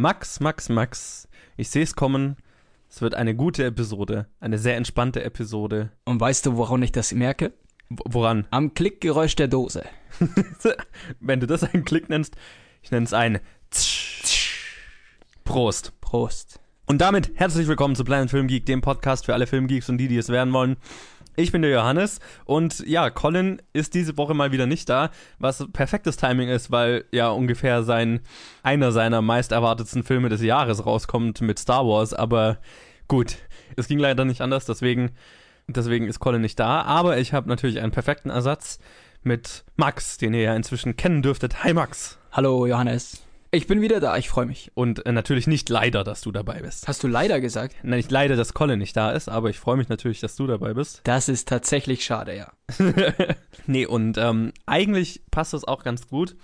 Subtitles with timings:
[0.00, 1.28] Max, Max, Max.
[1.58, 2.36] Ich sehe es kommen.
[2.88, 4.28] Es wird eine gute Episode.
[4.40, 5.90] Eine sehr entspannte Episode.
[6.06, 7.52] Und weißt du, woran ich das merke?
[7.90, 8.46] Woran?
[8.50, 9.84] Am Klickgeräusch der Dose.
[11.20, 12.34] Wenn du das einen Klick nennst,
[12.80, 13.40] ich nenne es ein
[15.44, 15.92] Prost.
[16.00, 16.60] Prost.
[16.86, 20.08] Und damit herzlich willkommen zu Planet Film Geek, dem Podcast für alle Filmgeeks und die,
[20.08, 20.78] die es werden wollen.
[21.40, 25.66] Ich bin der Johannes und ja, Colin ist diese Woche mal wieder nicht da, was
[25.72, 28.20] perfektes Timing ist, weil ja ungefähr sein
[28.62, 32.58] einer seiner meist erwartetsten Filme des Jahres rauskommt mit Star Wars, aber
[33.08, 33.38] gut,
[33.76, 35.12] es ging leider nicht anders, deswegen
[35.66, 38.78] deswegen ist Colin nicht da, aber ich habe natürlich einen perfekten Ersatz
[39.22, 41.64] mit Max, den ihr ja inzwischen kennen dürftet.
[41.64, 42.18] Hi Max.
[42.32, 43.22] Hallo Johannes.
[43.52, 44.70] Ich bin wieder da, ich freue mich.
[44.74, 46.86] Und äh, natürlich nicht leider, dass du dabei bist.
[46.86, 47.74] Hast du leider gesagt?
[47.82, 50.46] Nein, nicht leider, dass Colin nicht da ist, aber ich freue mich natürlich, dass du
[50.46, 51.00] dabei bist.
[51.02, 52.52] Das ist tatsächlich schade, ja.
[53.66, 56.36] nee, und ähm, eigentlich passt das auch ganz gut,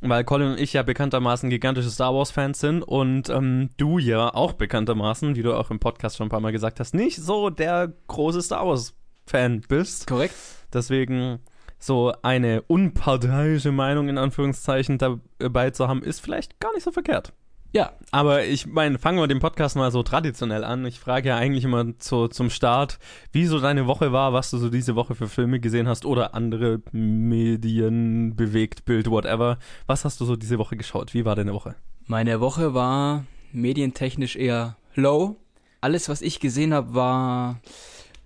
[0.00, 4.54] weil Colin und ich ja bekanntermaßen gigantische Star Wars-Fans sind und ähm, du ja auch
[4.54, 7.92] bekanntermaßen, wie du auch im Podcast schon ein paar Mal gesagt hast, nicht so der
[8.06, 10.06] große Star Wars-Fan bist.
[10.06, 10.34] Korrekt.
[10.72, 11.40] Deswegen
[11.78, 17.32] so eine unparteiische Meinung in Anführungszeichen dabei zu haben, ist vielleicht gar nicht so verkehrt.
[17.72, 17.92] Ja.
[18.10, 20.86] Aber ich meine, fangen wir den Podcast mal so traditionell an.
[20.86, 22.98] Ich frage ja eigentlich immer zu, zum Start,
[23.32, 26.34] wie so deine Woche war, was du so diese Woche für Filme gesehen hast oder
[26.34, 29.58] andere Medien, bewegt, Bild, whatever.
[29.86, 31.12] Was hast du so diese Woche geschaut?
[31.12, 31.74] Wie war deine Woche?
[32.06, 35.36] Meine Woche war medientechnisch eher low.
[35.80, 37.60] Alles, was ich gesehen habe, war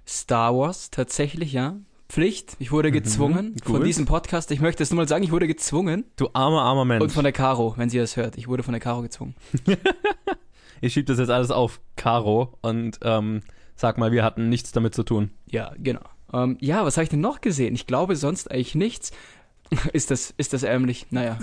[0.06, 1.76] Star Wars tatsächlich, ja.
[2.12, 2.56] Pflicht.
[2.58, 4.50] Ich wurde gezwungen Mhm, von diesem Podcast.
[4.50, 6.04] Ich möchte es nur mal sagen, ich wurde gezwungen.
[6.16, 7.02] Du armer, armer Mensch.
[7.02, 8.36] Und von der Caro, wenn sie das hört.
[8.36, 9.34] Ich wurde von der Caro gezwungen.
[10.82, 13.40] ich schieb das jetzt alles auf Caro und ähm,
[13.76, 15.30] sag mal, wir hatten nichts damit zu tun.
[15.46, 16.02] Ja, genau.
[16.34, 17.74] Ähm, ja, was habe ich denn noch gesehen?
[17.74, 19.12] Ich glaube sonst eigentlich nichts.
[19.94, 21.06] ist das, ist das ärmlich?
[21.08, 21.38] Naja.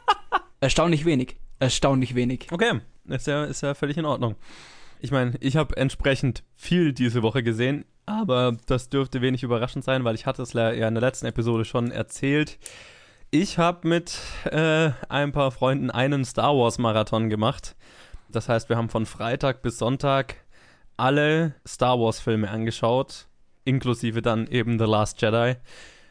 [0.60, 1.38] Erstaunlich wenig.
[1.58, 2.46] Erstaunlich wenig.
[2.52, 4.36] Okay, ist ja, ist ja völlig in Ordnung.
[5.00, 10.04] Ich meine, ich habe entsprechend viel diese Woche gesehen, aber das dürfte wenig überraschend sein,
[10.04, 12.58] weil ich hatte es ja in der letzten Episode schon erzählt.
[13.30, 17.74] Ich habe mit äh, ein paar Freunden einen Star Wars Marathon gemacht.
[18.30, 20.36] Das heißt, wir haben von Freitag bis Sonntag
[20.96, 23.26] alle Star Wars Filme angeschaut,
[23.64, 25.56] inklusive dann eben The Last Jedi,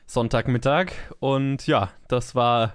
[0.06, 0.92] Sonntagmittag.
[1.20, 2.74] Und ja, das war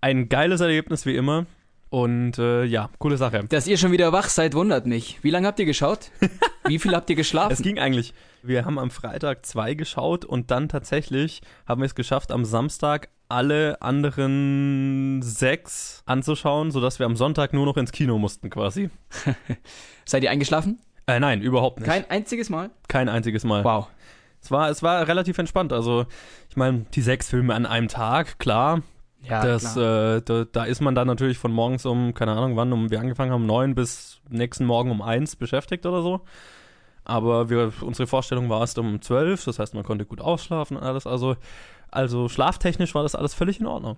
[0.00, 1.46] ein geiles Erlebnis wie immer.
[1.88, 3.44] Und äh, ja, coole Sache.
[3.48, 5.22] Dass ihr schon wieder wach seid, wundert mich.
[5.22, 6.10] Wie lange habt ihr geschaut?
[6.68, 7.52] Wie viel habt ihr geschlafen?
[7.52, 8.14] Es ging eigentlich.
[8.42, 13.08] Wir haben am Freitag zwei geschaut und dann tatsächlich haben wir es geschafft, am Samstag
[13.28, 18.90] alle anderen sechs anzuschauen, sodass wir am Sonntag nur noch ins Kino mussten quasi.
[20.04, 20.78] Seid ihr eingeschlafen?
[21.06, 21.88] Äh, nein, überhaupt nicht.
[21.88, 22.70] Kein einziges Mal?
[22.88, 23.64] Kein einziges Mal.
[23.64, 23.88] Wow.
[24.40, 25.72] Es war, es war relativ entspannt.
[25.72, 26.06] Also,
[26.48, 28.82] ich meine, die sechs Filme an einem Tag, klar.
[29.22, 32.72] Ja, das, äh, da, da ist man dann natürlich von morgens um, keine Ahnung wann,
[32.72, 36.20] um wir angefangen haben, neun bis nächsten Morgen um eins beschäftigt oder so.
[37.06, 40.82] Aber wir, unsere Vorstellung war erst um zwölf, das heißt, man konnte gut ausschlafen und
[40.82, 41.06] alles.
[41.06, 41.36] Also,
[41.88, 43.96] also schlaftechnisch war das alles völlig in Ordnung.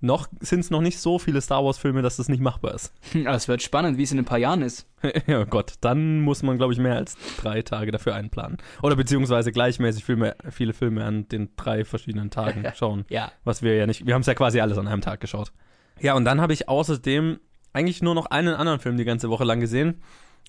[0.00, 2.94] Noch sind es noch nicht so viele Star Wars-Filme, dass das nicht machbar ist.
[3.26, 4.86] Es wird spannend, wie es in ein paar Jahren ist.
[5.26, 8.56] ja Gott, dann muss man, glaube ich, mehr als drei Tage dafür einplanen.
[8.82, 13.04] Oder beziehungsweise gleichmäßig Filme, viele Filme an den drei verschiedenen Tagen schauen.
[13.10, 13.32] Ja.
[13.44, 15.52] Was wir ja nicht, wir haben es ja quasi alles an einem Tag geschaut.
[16.00, 17.38] Ja, und dann habe ich außerdem
[17.74, 20.02] eigentlich nur noch einen anderen Film die ganze Woche lang gesehen.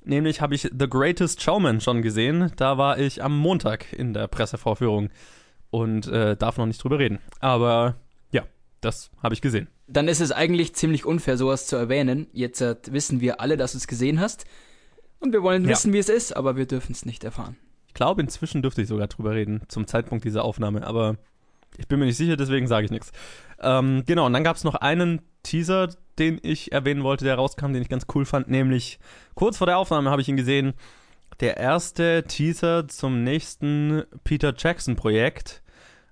[0.08, 2.52] Nämlich habe ich The Greatest Showman schon gesehen.
[2.56, 5.10] Da war ich am Montag in der Pressevorführung
[5.70, 7.20] und äh, darf noch nicht drüber reden.
[7.42, 7.96] Aber
[8.32, 8.44] ja,
[8.80, 9.68] das habe ich gesehen.
[9.88, 12.28] Dann ist es eigentlich ziemlich unfair, sowas zu erwähnen.
[12.32, 14.46] Jetzt äh, wissen wir alle, dass du es gesehen hast.
[15.20, 15.72] Und wir wollen Ja.
[15.72, 17.58] wissen, wie es ist, aber wir dürfen es nicht erfahren.
[17.88, 21.18] Ich glaube, inzwischen dürfte ich sogar drüber reden, zum Zeitpunkt dieser Aufnahme, aber
[21.78, 23.12] ich bin mir nicht sicher, deswegen sage ich nichts.
[23.62, 27.74] Ähm, genau, und dann gab es noch einen Teaser, den ich erwähnen wollte, der rauskam,
[27.74, 29.00] den ich ganz cool fand, nämlich
[29.36, 30.74] kurz vor der Aufnahme habe ich ihn gesehen,
[31.40, 35.62] der erste Teaser zum nächsten Peter Jackson-Projekt.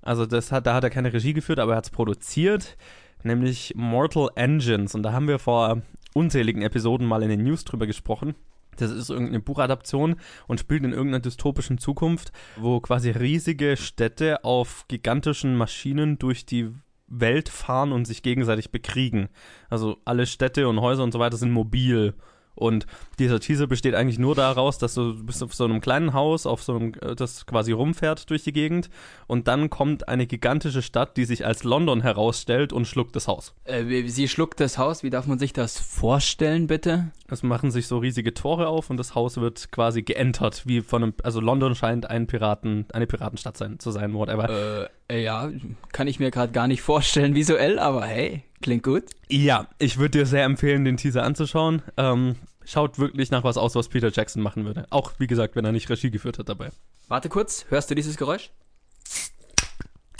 [0.01, 2.77] Also das hat, da hat er keine Regie geführt, aber er hat es produziert,
[3.23, 4.93] nämlich Mortal Engines.
[4.93, 5.81] Und da haben wir vor
[6.13, 8.35] unzähligen Episoden mal in den News drüber gesprochen.
[8.81, 10.15] Das ist irgendeine Buchadaption
[10.47, 16.71] und spielt in irgendeiner dystopischen Zukunft, wo quasi riesige Städte auf gigantischen Maschinen durch die
[17.07, 19.29] Welt fahren und sich gegenseitig bekriegen.
[19.69, 22.15] Also alle Städte und Häuser und so weiter sind mobil.
[22.55, 22.87] Und
[23.19, 26.63] dieser Teaser besteht eigentlich nur daraus, dass du bist auf so einem kleinen Haus, auf
[26.63, 28.89] so einem, äh, das quasi rumfährt durch die Gegend
[29.27, 33.53] und dann kommt eine gigantische Stadt, die sich als London herausstellt und schluckt das Haus.
[33.65, 35.03] Äh, sie schluckt das Haus.
[35.03, 37.11] Wie darf man sich das vorstellen, bitte?
[37.27, 41.03] Es machen sich so riesige Tore auf und das Haus wird quasi geentert, wie von
[41.03, 44.83] einem, also London scheint ein Piraten, eine Piratenstadt sein, zu sein, whatever.
[44.83, 45.51] Äh, ja,
[45.91, 49.03] kann ich mir gerade gar nicht vorstellen visuell, aber hey, Klingt gut.
[49.29, 51.83] Ja, ich würde dir sehr empfehlen, den Teaser anzuschauen.
[51.97, 54.87] Ähm, schaut wirklich nach was aus, was Peter Jackson machen würde.
[54.89, 56.69] Auch, wie gesagt, wenn er nicht Regie geführt hat dabei.
[57.07, 58.49] Warte kurz, hörst du dieses Geräusch?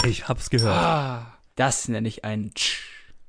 [0.05, 0.75] Ich hab's gehört.
[0.75, 2.83] Ah, das nenne ich ein Tsch.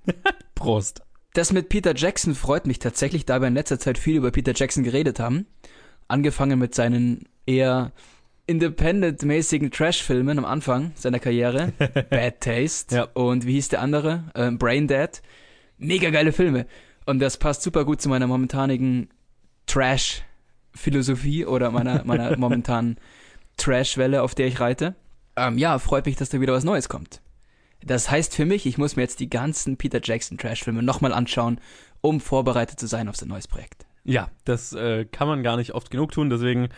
[0.55, 1.01] Prost.
[1.33, 4.53] Das mit Peter Jackson freut mich tatsächlich, da wir in letzter Zeit viel über Peter
[4.55, 5.47] Jackson geredet haben.
[6.09, 7.93] Angefangen mit seinen eher
[8.47, 11.73] independent-mäßigen Trash-Filmen am Anfang seiner Karriere.
[12.11, 12.95] Bad Taste.
[12.95, 13.03] Ja.
[13.15, 14.25] Und wie hieß der andere?
[14.35, 15.11] Ähm, Brain Dead.
[15.79, 16.67] Mega geile Filme.
[17.07, 19.11] Und das passt super gut zu meiner momentanigen
[19.67, 22.99] Trash-Philosophie oder meiner, meiner momentanen
[23.57, 24.95] Trash-Welle, auf der ich reite.
[25.37, 27.21] Ähm, ja, freut mich, dass da wieder was Neues kommt.
[27.85, 31.61] Das heißt für mich, ich muss mir jetzt die ganzen Peter Jackson Trash-Filme nochmal anschauen,
[32.01, 33.87] um vorbereitet zu sein auf sein neues Projekt.
[34.05, 36.69] Ja, das äh, kann man gar nicht oft genug tun, deswegen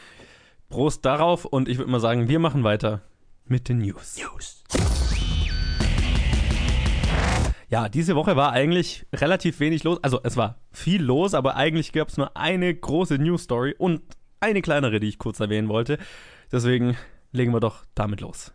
[0.68, 3.00] Prost darauf und ich würde mal sagen, wir machen weiter
[3.46, 4.18] mit den News.
[4.18, 4.64] News.
[7.70, 9.98] Ja, diese Woche war eigentlich relativ wenig los.
[10.02, 14.02] Also es war viel los, aber eigentlich gab es nur eine große News-Story und
[14.40, 15.98] eine kleinere, die ich kurz erwähnen wollte.
[16.52, 16.96] Deswegen
[17.32, 18.52] legen wir doch damit los.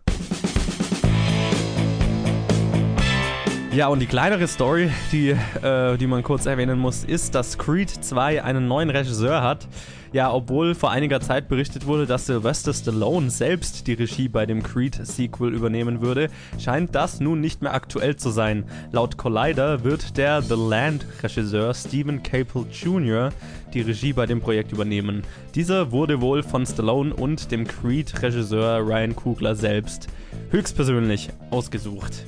[3.72, 7.90] Ja, und die kleinere Story, die, äh, die man kurz erwähnen muss, ist, dass Creed
[7.90, 9.68] 2 einen neuen Regisseur hat.
[10.14, 14.62] Ja, obwohl vor einiger Zeit berichtet wurde, dass Sylvester Stallone selbst die Regie bei dem
[14.62, 16.30] Creed-Sequel übernehmen würde,
[16.60, 18.66] scheint das nun nicht mehr aktuell zu sein.
[18.92, 23.32] Laut Collider wird der The Land-Regisseur Stephen Capel Jr.
[23.74, 25.24] die Regie bei dem Projekt übernehmen.
[25.56, 30.10] Dieser wurde wohl von Stallone und dem Creed-Regisseur Ryan Coogler selbst
[30.52, 32.24] höchstpersönlich ausgesucht.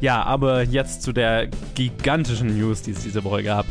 [0.00, 1.46] Ja, aber jetzt zu der
[1.76, 3.66] gigantischen News, die es diese Woche gab.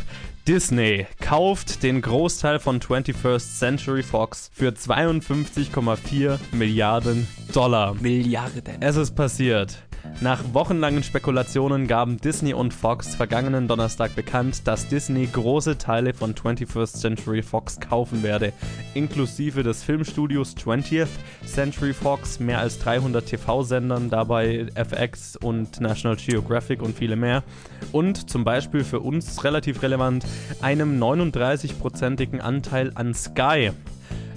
[0.46, 7.94] Disney kauft den Großteil von 21st Century Fox für 52,4 Milliarden Dollar.
[7.94, 8.82] Milliarden.
[8.82, 9.84] Es ist passiert.
[10.20, 16.34] Nach wochenlangen Spekulationen gaben Disney und Fox vergangenen Donnerstag bekannt, dass Disney große Teile von
[16.34, 18.52] 21st Century Fox kaufen werde,
[18.94, 21.08] inklusive des Filmstudios 20th
[21.44, 27.42] Century Fox, mehr als 300 TV-Sendern, dabei FX und National Geographic und viele mehr.
[27.90, 30.24] Und zum Beispiel für uns relativ relevant,
[30.60, 33.72] einem 39-prozentigen Anteil an Sky.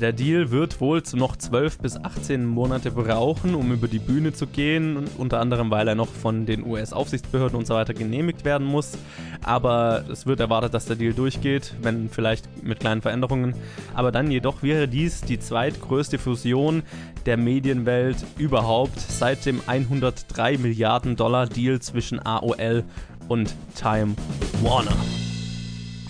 [0.02, 4.46] Der Deal wird wohl noch 12 bis 18 Monate brauchen, um über die Bühne zu
[4.46, 8.98] gehen, unter anderem weil er noch von den US-Aufsichtsbehörden und so weiter genehmigt werden muss.
[9.44, 13.56] Aber es wird erwartet, dass der Deal durchgeht, wenn vielleicht mit kleinen Veränderungen.
[13.94, 16.84] Aber dann jedoch wäre dies die zweitgrößte Fusion
[17.26, 22.84] der Medienwelt überhaupt seit dem 103 Milliarden Dollar Deal zwischen AOL
[23.30, 24.16] und Time
[24.62, 24.96] Warner.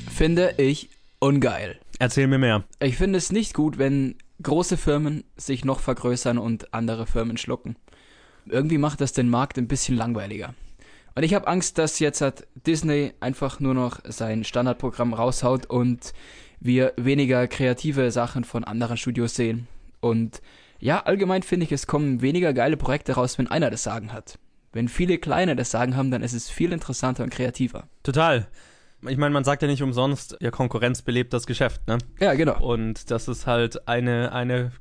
[0.09, 0.89] Finde ich
[1.19, 1.77] ungeil.
[1.99, 2.63] Erzähl mir mehr.
[2.79, 7.75] Ich finde es nicht gut, wenn große Firmen sich noch vergrößern und andere Firmen schlucken.
[8.47, 10.53] Irgendwie macht das den Markt ein bisschen langweiliger.
[11.15, 16.13] Und ich habe Angst, dass jetzt hat Disney einfach nur noch sein Standardprogramm raushaut und
[16.59, 19.67] wir weniger kreative Sachen von anderen Studios sehen.
[20.01, 20.41] Und
[20.79, 24.37] ja, allgemein finde ich, es kommen weniger geile Projekte raus, wenn einer das Sagen hat.
[24.73, 27.87] Wenn viele kleine das Sagen haben, dann ist es viel interessanter und kreativer.
[28.03, 28.47] Total.
[29.07, 31.97] Ich meine, man sagt ja nicht umsonst, ja, Konkurrenz belebt das Geschäft, ne?
[32.19, 32.59] Ja, genau.
[32.59, 34.71] Und das ist halt eine, eine,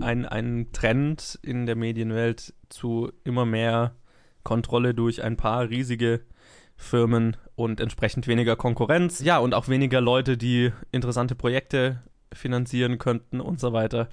[0.00, 3.96] ein, ein Trend in der Medienwelt zu immer mehr
[4.44, 6.20] Kontrolle durch ein paar riesige
[6.76, 9.20] Firmen und entsprechend weniger Konkurrenz.
[9.20, 14.08] Ja, und auch weniger Leute, die interessante Projekte finanzieren könnten und so weiter.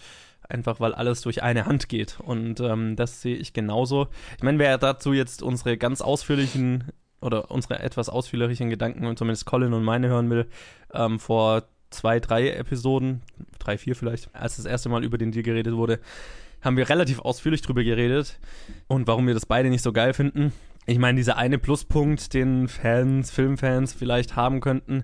[0.47, 2.19] Einfach weil alles durch eine Hand geht.
[2.19, 4.07] Und ähm, das sehe ich genauso.
[4.37, 6.85] Ich meine, wer dazu jetzt unsere ganz ausführlichen
[7.21, 10.47] oder unsere etwas ausführlichen Gedanken, zumindest Colin und meine hören will,
[10.93, 13.21] ähm, vor zwei, drei Episoden,
[13.57, 15.99] drei, vier vielleicht, als das erste Mal über den Deal geredet wurde,
[16.61, 18.39] haben wir relativ ausführlich drüber geredet
[18.87, 20.53] und warum wir das beide nicht so geil finden.
[20.85, 25.03] Ich meine, dieser eine Pluspunkt, den Fans, Filmfans vielleicht haben könnten,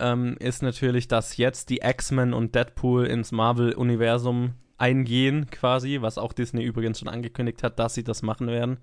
[0.00, 6.32] ähm, ist natürlich, dass jetzt die X-Men und Deadpool ins Marvel-Universum eingehen, quasi, was auch
[6.32, 8.78] Disney übrigens schon angekündigt hat, dass sie das machen werden.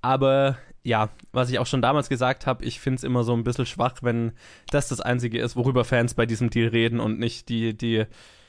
[0.00, 3.42] Aber ja, was ich auch schon damals gesagt habe, ich finde es immer so ein
[3.42, 4.32] bisschen schwach, wenn
[4.70, 8.04] das das Einzige ist, worüber Fans bei diesem Deal reden und nicht die, die,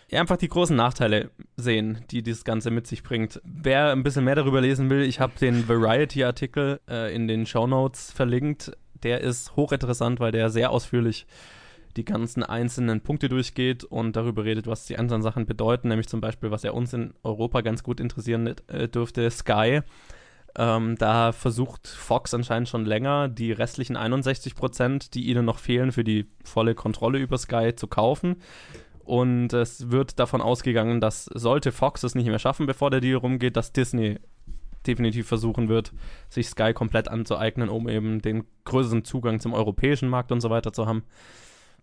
[0.10, 3.42] ja, einfach die großen Nachteile sehen, die dieses Ganze mit sich bringt.
[3.44, 7.66] Wer ein bisschen mehr darüber lesen will, ich habe den Variety-Artikel äh, in den Show
[7.66, 8.72] Notes verlinkt.
[9.02, 11.26] Der ist hochinteressant, weil der sehr ausführlich
[11.96, 16.22] die ganzen einzelnen Punkte durchgeht und darüber redet, was die anderen Sachen bedeuten, nämlich zum
[16.22, 19.82] Beispiel, was ja uns in Europa ganz gut interessieren äh, dürfte, Sky.
[20.58, 25.92] Ähm, da versucht Fox anscheinend schon länger, die restlichen 61 Prozent, die ihnen noch fehlen,
[25.92, 28.38] für die volle Kontrolle über Sky zu kaufen.
[29.04, 33.18] Und es wird davon ausgegangen, dass sollte Fox es nicht mehr schaffen, bevor der Deal
[33.18, 34.20] rumgeht, dass Disney
[34.86, 35.94] definitiv versuchen wird,
[36.30, 40.74] sich Sky komplett anzueignen, um eben den größeren Zugang zum europäischen Markt und so weiter
[40.74, 41.04] zu haben.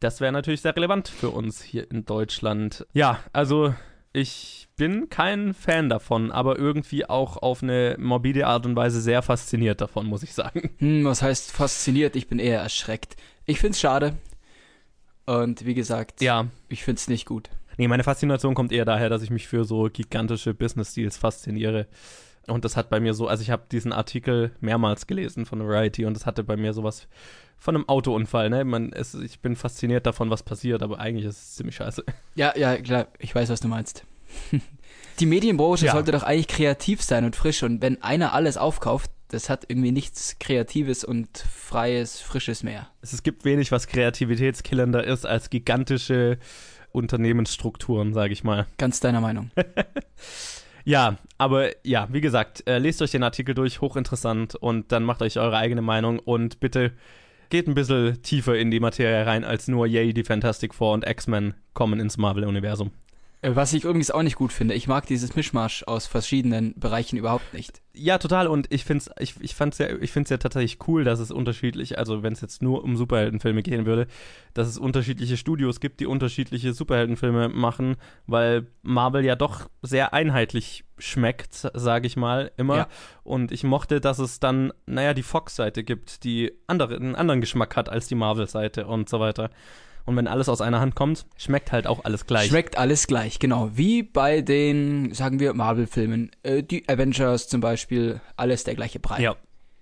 [0.00, 2.86] Das wäre natürlich sehr relevant für uns hier in Deutschland.
[2.92, 3.74] Ja, also
[4.14, 9.22] ich bin kein Fan davon, aber irgendwie auch auf eine morbide Art und Weise sehr
[9.22, 10.70] fasziniert davon, muss ich sagen.
[10.78, 12.16] Hm, was heißt fasziniert?
[12.16, 13.16] Ich bin eher erschreckt.
[13.44, 14.16] Ich find's schade.
[15.26, 17.50] Und wie gesagt, Ja, ich find's nicht gut.
[17.76, 21.88] Nee, meine Faszination kommt eher daher, dass ich mich für so gigantische Business-Deals fasziniere.
[22.46, 26.04] Und das hat bei mir so, also ich habe diesen Artikel mehrmals gelesen von Variety
[26.04, 27.08] und das hatte bei mir sowas
[27.56, 28.64] von einem Autounfall, ne?
[28.64, 32.04] Man, es, ich bin fasziniert davon, was passiert, aber eigentlich ist es ziemlich scheiße.
[32.34, 34.04] Ja, ja, klar, ich weiß, was du meinst.
[35.20, 35.92] Die Medienbranche Ja.
[35.92, 39.92] sollte doch eigentlich kreativ sein und frisch und wenn einer alles aufkauft, das hat irgendwie
[39.92, 42.88] nichts Kreatives und Freies, Frisches mehr.
[43.00, 46.38] Es, gibt wenig, was kreativitätskillender ist als gigantische
[46.92, 48.66] Unternehmensstrukturen, sage ich mal.
[48.78, 49.50] Ganz deiner Meinung.
[50.84, 55.22] Ja, aber ja, wie gesagt, äh, lest euch den Artikel durch, hochinteressant und dann macht
[55.22, 56.92] euch eure eigene Meinung und bitte
[57.48, 61.06] geht ein bisschen tiefer in die Materie rein, als nur Yay, die Fantastic Four und
[61.06, 62.90] X-Men kommen ins Marvel-Universum.
[63.44, 67.18] Äh, Was ich übrigens auch nicht gut finde, ich mag dieses Mischmasch aus verschiedenen Bereichen
[67.18, 67.82] überhaupt nicht.
[67.92, 68.46] Ja, total.
[68.46, 71.30] Und ich finde es ich, ich fand's ja, ich find's ja tatsächlich cool, dass es
[71.30, 74.06] unterschiedlich, also wenn es jetzt nur um Superheldenfilme gehen würde,
[74.54, 77.96] dass es unterschiedliche Studios gibt, die unterschiedliche Superheldenfilme machen,
[78.26, 82.76] weil Marvel ja doch sehr einheitlich schmeckt, sage ich mal, immer.
[82.76, 82.88] Ja.
[83.24, 87.76] Und ich mochte, dass es dann, naja, die Fox-Seite gibt, die andere, einen anderen Geschmack
[87.76, 89.50] hat als die Marvel-Seite und so weiter.
[90.06, 92.48] Und wenn alles aus einer Hand kommt, schmeckt halt auch alles gleich.
[92.48, 93.70] Schmeckt alles gleich, genau.
[93.74, 96.30] Wie bei den, sagen wir, Marvel-Filmen.
[96.42, 99.20] Äh, die Avengers zum Beispiel, alles der gleiche Brei.
[99.20, 99.36] ja.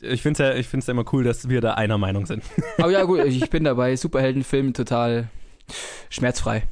[0.05, 2.43] Ich finde es ja, ich find's ja immer cool, dass wir da einer Meinung sind.
[2.79, 5.29] Aber ja, gut, ich bin dabei Superheldenfilmen total
[6.11, 6.65] schmerzfrei.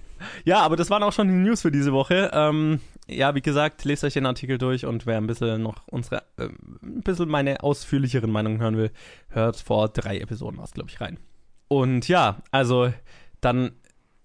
[0.44, 2.30] Ja, aber das waren auch schon die News für diese Woche.
[2.34, 6.22] Ähm, ja, wie gesagt, lest euch den Artikel durch und wer ein bisschen noch unsere,
[6.38, 8.90] ähm, ein bisschen meine ausführlicheren Meinungen hören will,
[9.28, 11.18] hört vor drei Episoden was, glaube ich, rein.
[11.68, 12.92] Und ja, also
[13.40, 13.72] dann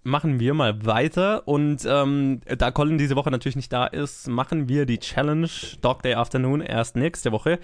[0.02, 4.68] machen wir mal weiter und ähm, da Colin diese Woche natürlich nicht da ist, machen
[4.68, 5.48] wir die Challenge
[5.80, 7.58] Dog Day Afternoon erst nächste Woche.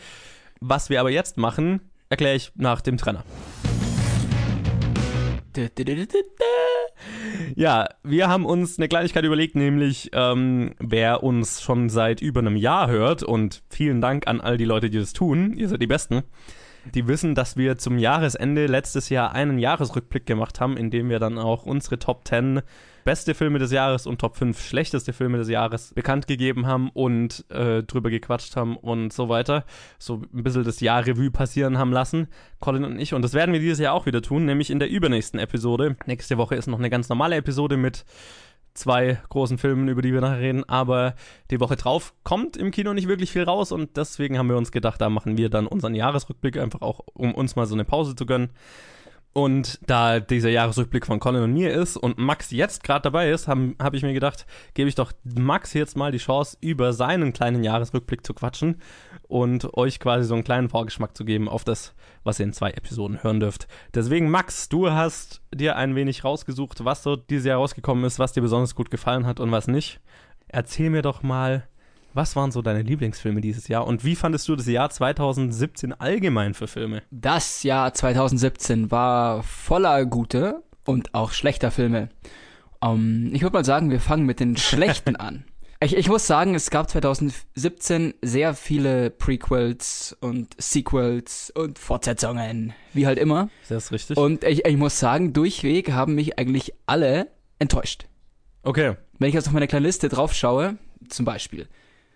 [0.61, 3.25] Was wir aber jetzt machen, erkläre ich nach dem Trenner.
[7.55, 12.57] Ja, wir haben uns eine Kleinigkeit überlegt, nämlich ähm, wer uns schon seit über einem
[12.57, 15.87] Jahr hört und vielen Dank an all die Leute, die das tun, ihr seid die
[15.87, 16.23] Besten.
[16.95, 21.21] Die wissen, dass wir zum Jahresende letztes Jahr einen Jahresrückblick gemacht haben, in dem wir
[21.21, 22.63] dann auch unsere Top 10
[23.05, 27.45] beste Filme des Jahres und Top 5 schlechteste Filme des Jahres bekannt gegeben haben und
[27.51, 29.65] äh, drüber gequatscht haben und so weiter.
[29.99, 32.29] So ein bisschen das Jahr Revue passieren haben lassen,
[32.61, 33.15] Colin und ich.
[33.15, 35.97] Und das werden wir dieses Jahr auch wieder tun, nämlich in der übernächsten Episode.
[36.07, 38.05] Nächste Woche ist noch eine ganz normale Episode mit
[38.75, 41.15] zwei großen Filmen, über die wir nachher reden, aber
[41.51, 44.73] die Woche drauf kommt im Kino nicht wirklich viel raus und deswegen haben wir uns
[44.73, 48.15] gedacht, da machen wir dann unseren Jahresrückblick einfach auch, um uns mal so eine Pause
[48.15, 48.51] zu gönnen.
[49.35, 53.49] Und da dieser Jahresrückblick von Colin und mir ist und Max jetzt gerade dabei ist,
[53.49, 57.33] habe hab ich mir gedacht, gebe ich doch Max jetzt mal die Chance, über seinen
[57.33, 58.83] kleinen Jahresrückblick zu quatschen
[59.29, 62.73] und euch quasi so einen kleinen Vorgeschmack zu geben auf das, was ihr in zwei
[62.73, 63.69] Episoden hören dürft.
[63.95, 68.33] Deswegen, Max, du hast dir ein wenig rausgesucht, was so dieses Jahr rausgekommen ist, was
[68.33, 70.01] dir besonders gut gefallen hat und was nicht.
[70.49, 71.67] Erzähl mir doch mal,
[72.15, 76.55] was waren so deine Lieblingsfilme dieses Jahr und wie fandest du das Jahr 2017 allgemein
[76.55, 77.03] für Filme?
[77.11, 82.09] Das Jahr 2017 war voller gute und auch schlechter Filme.
[82.83, 85.45] Ähm, ich würde mal sagen, wir fangen mit den schlechten an.
[85.81, 93.07] Ich, ich muss sagen, es gab 2017 sehr viele Prequels und Sequels und Fortsetzungen, wie
[93.07, 93.49] halt immer.
[93.63, 94.17] Ist das richtig?
[94.17, 97.29] Und ich, ich muss sagen, durchweg haben mich eigentlich alle
[97.59, 98.07] enttäuscht.
[98.63, 98.97] okay.
[99.19, 100.77] Wenn ich jetzt auf meine kleine Liste drauf schaue,
[101.09, 101.69] zum Beispiel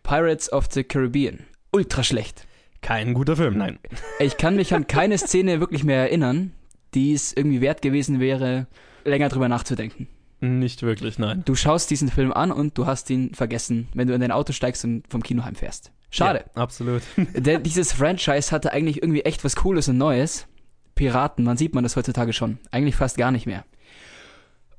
[0.07, 2.47] Pirates of the Caribbean, ultra schlecht.
[2.81, 3.81] Kein guter Film, nein.
[4.21, 6.53] Ich kann mich an keine Szene wirklich mehr erinnern,
[6.95, 8.69] die es irgendwie wert gewesen wäre,
[9.05, 10.07] länger drüber nachzudenken.
[10.39, 11.43] Nicht wirklich, nein.
[11.45, 14.53] Du schaust diesen Film an und du hast ihn vergessen, wenn du in dein Auto
[14.53, 15.91] steigst und vom Kino heimfährst.
[16.11, 16.45] Schade.
[16.55, 17.03] Ja, absolut.
[17.35, 20.47] Denn dieses Franchise hatte eigentlich irgendwie echt was Cooles und Neues.
[20.95, 22.61] Piraten, man sieht man das heutzutage schon.
[22.71, 23.65] Eigentlich fast gar nicht mehr.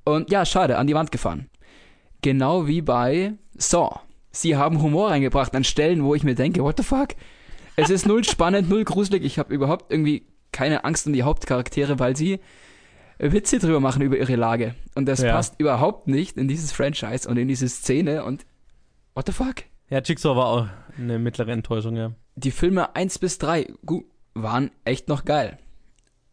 [0.05, 1.49] Und ja, schade, an die Wand gefahren.
[2.21, 4.06] Genau wie bei Saw.
[4.41, 7.09] Sie haben Humor reingebracht an Stellen, wo ich mir denke, what the fuck?
[7.75, 9.23] Es ist null spannend, null gruselig.
[9.23, 12.39] Ich habe überhaupt irgendwie keine Angst um die Hauptcharaktere, weil sie
[13.19, 14.75] Witze drüber machen über ihre Lage.
[14.95, 15.33] Und das Ja.
[15.33, 18.45] passt überhaupt nicht in dieses Franchise und in diese Szene und
[19.15, 19.55] what the fuck?
[19.89, 20.67] Ja, Jigsaw war auch
[20.97, 22.11] eine mittlere Enttäuschung, ja.
[22.35, 25.57] die Filme 1 bis 3 gut, waren echt noch geil.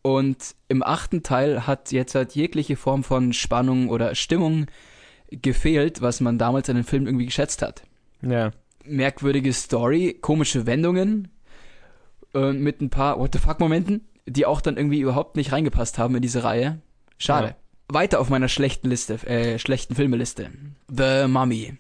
[0.03, 4.67] Und im achten Teil hat jetzt halt jegliche Form von Spannung oder Stimmung
[5.31, 7.85] gefehlt, was man damals an den Film irgendwie geschätzt hat.
[8.28, 8.50] Ja.
[8.85, 11.28] merkwürdige Story, komische Wendungen
[12.35, 15.99] äh, mit ein paar What the fuck Momenten, die auch dann irgendwie überhaupt nicht reingepasst
[15.99, 16.81] haben in diese Reihe.
[17.19, 17.49] Schade.
[17.49, 17.54] Ja.
[17.88, 20.50] Weiter auf meiner schlechten Liste, äh, schlechten Filmeliste.
[20.88, 21.75] The Mummy.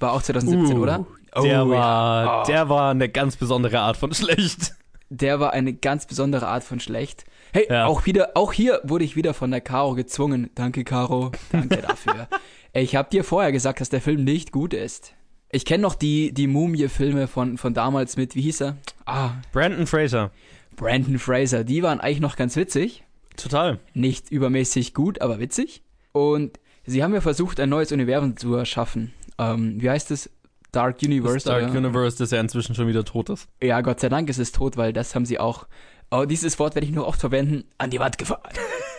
[0.00, 1.06] War auch 2017, Uh, oder?
[1.42, 2.42] Der, Oh, war, ja.
[2.42, 2.46] Oh.
[2.46, 4.74] der war eine ganz besondere Art von schlecht.
[5.10, 7.24] Der war eine ganz besondere Art von schlecht.
[7.52, 7.86] Hey, Ja.
[7.86, 10.50] auch wieder, auch hier wurde ich wieder von der Caro gezwungen.
[10.54, 11.32] Danke, Caro.
[11.52, 12.28] Danke dafür.
[12.74, 15.14] Ich habe dir vorher gesagt, dass der Film nicht gut ist.
[15.50, 18.76] Ich kenne noch die, die Mumie-Filme von, von damals mit, wie hieß er?
[19.06, 20.30] Ah, Brandon Fraser.
[20.76, 21.64] Brandon Fraser.
[21.64, 23.02] Die waren eigentlich noch ganz witzig.
[23.36, 23.78] Total.
[23.94, 25.82] Nicht übermäßig gut, aber witzig.
[26.12, 29.14] Und sie haben ja versucht, ein neues Universum zu erschaffen.
[29.38, 30.30] Ähm, wie heißt es?
[30.70, 31.36] Dark Universe.
[31.36, 31.78] Das Dark oder?
[31.78, 33.48] Universe, das ja inzwischen schon wieder tot ist.
[33.62, 35.66] Ja, Gott sei Dank ist es tot, weil das haben sie auch.
[36.10, 37.64] Oh, dieses Wort werde ich nur oft verwenden.
[37.78, 38.42] An die Wand gefahren.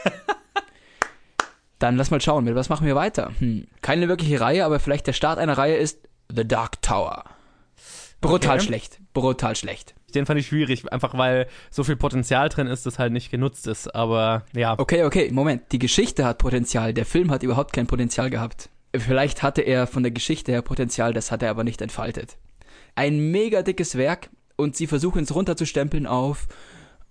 [1.79, 3.31] Dann lass mal schauen, mit was machen wir weiter?
[3.39, 3.67] Hm.
[3.81, 7.23] Keine wirkliche Reihe, aber vielleicht der Start einer Reihe ist The Dark Tower.
[8.21, 8.65] Brutal Okay.
[8.65, 8.99] schlecht.
[9.13, 9.95] Brutal schlecht.
[10.15, 13.67] Den fand ich schwierig, einfach weil so viel Potenzial drin ist, das halt nicht genutzt
[13.67, 13.93] ist.
[13.95, 15.71] Aber ja, Okay, okay, Moment.
[15.71, 16.93] Die Geschichte hat Potenzial.
[16.93, 18.69] Der Film hat überhaupt kein Potenzial gehabt.
[18.95, 22.37] Vielleicht hatte er von der Geschichte her Potenzial, das hat er aber nicht entfaltet.
[22.95, 26.47] Ein mega dickes Werk und sie versuchen es runterzustempeln auf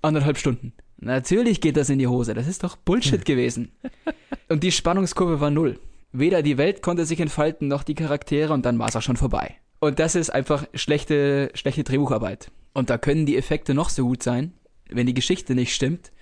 [0.02, 0.72] anderthalb Stunden.
[1.00, 2.34] Natürlich geht das in die Hose.
[2.34, 3.70] Das ist doch Bullshit gewesen.
[4.48, 5.78] Und die Spannungskurve war null.
[6.12, 9.16] Weder die Welt konnte sich entfalten, noch die Charaktere und dann war es auch schon
[9.16, 9.56] vorbei.
[9.80, 12.50] Und das ist einfach schlechte, schlechte Drehbucharbeit.
[12.72, 14.54] Und da können die Effekte noch so gut sein.
[14.88, 16.12] Wenn die Geschichte nicht stimmt,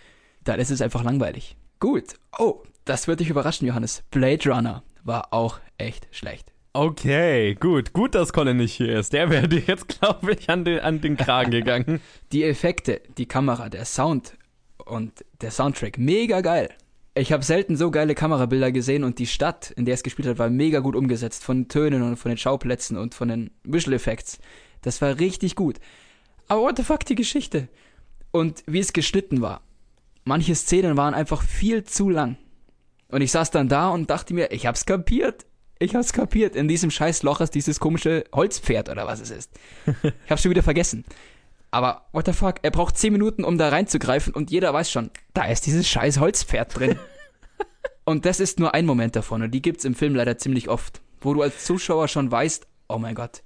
[0.44, 1.56] dann ist es einfach langweilig.
[1.78, 2.14] Gut.
[2.38, 4.02] Oh, das wird dich überraschen, Johannes.
[4.10, 6.52] Blade Runner war auch echt schlecht.
[6.72, 7.92] okay, gut.
[7.92, 9.12] Gut, dass Colin nicht hier ist.
[9.12, 12.00] Der wäre dir jetzt, glaube ich, an den, an den Kragen gegangen.
[12.32, 14.36] Die Effekte, die Kamera, der Sound
[14.84, 16.70] und der Soundtrack, mega geil.
[17.18, 20.38] Ich habe selten so geile Kamerabilder gesehen und die Stadt, in der es gespielt hat,
[20.38, 21.42] war mega gut umgesetzt.
[21.42, 24.38] Von den Tönen und von den Schauplätzen und von den Visual Effects.
[24.82, 25.80] Das war richtig gut.
[26.46, 27.68] Aber what the fuck, die Geschichte.
[28.32, 29.62] Und wie es geschnitten war.
[30.24, 32.36] Manche Szenen waren einfach viel zu lang.
[33.08, 35.46] Und ich saß dann da und dachte mir, ich hab's kapiert.
[35.78, 36.54] Ich hab's kapiert.
[36.54, 39.50] In diesem scheiß Loch ist dieses komische Holzpferd oder was es ist.
[40.02, 41.06] Ich hab's schon wieder vergessen.
[41.76, 45.10] Aber what the fuck, er braucht 10 Minuten, um da reinzugreifen und jeder weiß schon,
[45.34, 46.98] da ist dieses scheiß Holzpferd drin.
[48.06, 51.02] und das ist nur ein Moment davon und die gibt's im Film leider ziemlich oft,
[51.20, 53.42] wo du als Zuschauer schon weißt, oh mein Gott,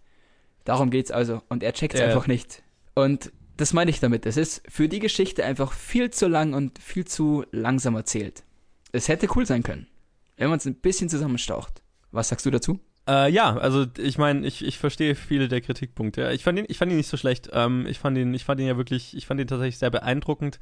[0.62, 2.06] darum geht's also und er checkt's Ja.
[2.06, 2.62] einfach nicht.
[2.94, 6.78] Und das meine ich damit, es ist für die Geschichte einfach viel zu lang und
[6.78, 8.44] viel zu langsam erzählt.
[8.92, 9.88] Es hätte cool sein können,
[10.36, 11.82] wenn man es ein bisschen zusammenstaucht.
[12.12, 12.78] Was sagst du dazu?
[13.10, 16.30] Äh, ja, also ich meine, ich, ich verstehe viele der Kritikpunkte.
[16.32, 17.50] Ich fand ihn, ich fand ihn nicht so schlecht.
[17.52, 20.60] Ähm, ich fand ihn, ich fand ihn ja wirklich, ich fand ihn tatsächlich sehr beeindruckend.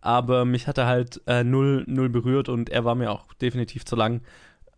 [0.00, 3.84] Aber mich hat er halt äh, null, null berührt und er war mir auch definitiv
[3.84, 4.20] zu lang.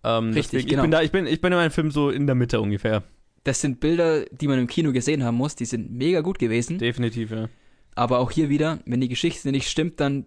[0.03, 0.81] Ähm, Richtig, deswegen, genau.
[0.81, 3.03] Ich bin da, ich bin, ich bin in meinem Film so in der Mitte ungefähr.
[3.45, 6.79] Das sind Bilder, die man im Kino gesehen haben muss, die sind mega gut gewesen.
[6.79, 7.51] Definitiv, ja.
[7.97, 10.25] Aber auch hier wieder, wenn die Geschichte nicht stimmt, dann,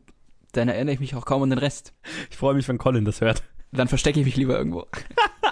[0.51, 1.93] dann erinnere ich mich auch kaum an den Rest.
[2.29, 3.41] Ich freue mich, wenn Colin das hört.
[3.71, 4.85] Dann verstecke ich mich lieber irgendwo.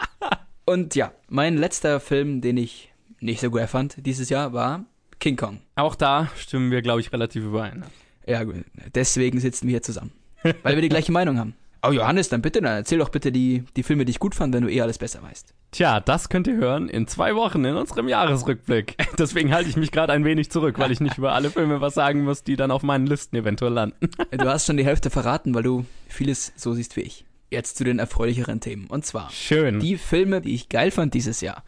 [0.65, 4.85] Und ja, mein letzter Film, den ich nicht so gut fand dieses Jahr, war
[5.19, 5.61] King Kong.
[5.75, 7.85] Auch da stimmen wir, glaube ich, relativ überein.
[8.25, 8.63] Ja, gut.
[8.95, 10.11] Deswegen sitzen wir hier zusammen.
[10.63, 11.55] Weil wir die gleiche Meinung haben.
[11.83, 14.53] Oh, Johannes, dann bitte, dann erzähl doch bitte die, die Filme, die ich gut fand,
[14.53, 15.55] wenn du eh alles besser weißt.
[15.71, 18.97] Tja, das könnt ihr hören in zwei Wochen in unserem Jahresrückblick.
[19.17, 21.95] Deswegen halte ich mich gerade ein wenig zurück, weil ich nicht über alle Filme was
[21.95, 24.09] sagen muss, die dann auf meinen Listen eventuell landen.
[24.29, 27.25] Du hast schon die Hälfte verraten, weil du vieles so siehst wie ich.
[27.51, 28.87] Jetzt zu den erfreulicheren Themen.
[28.87, 29.79] Und zwar Schön.
[29.79, 31.63] die Filme, die ich geil fand dieses Jahr.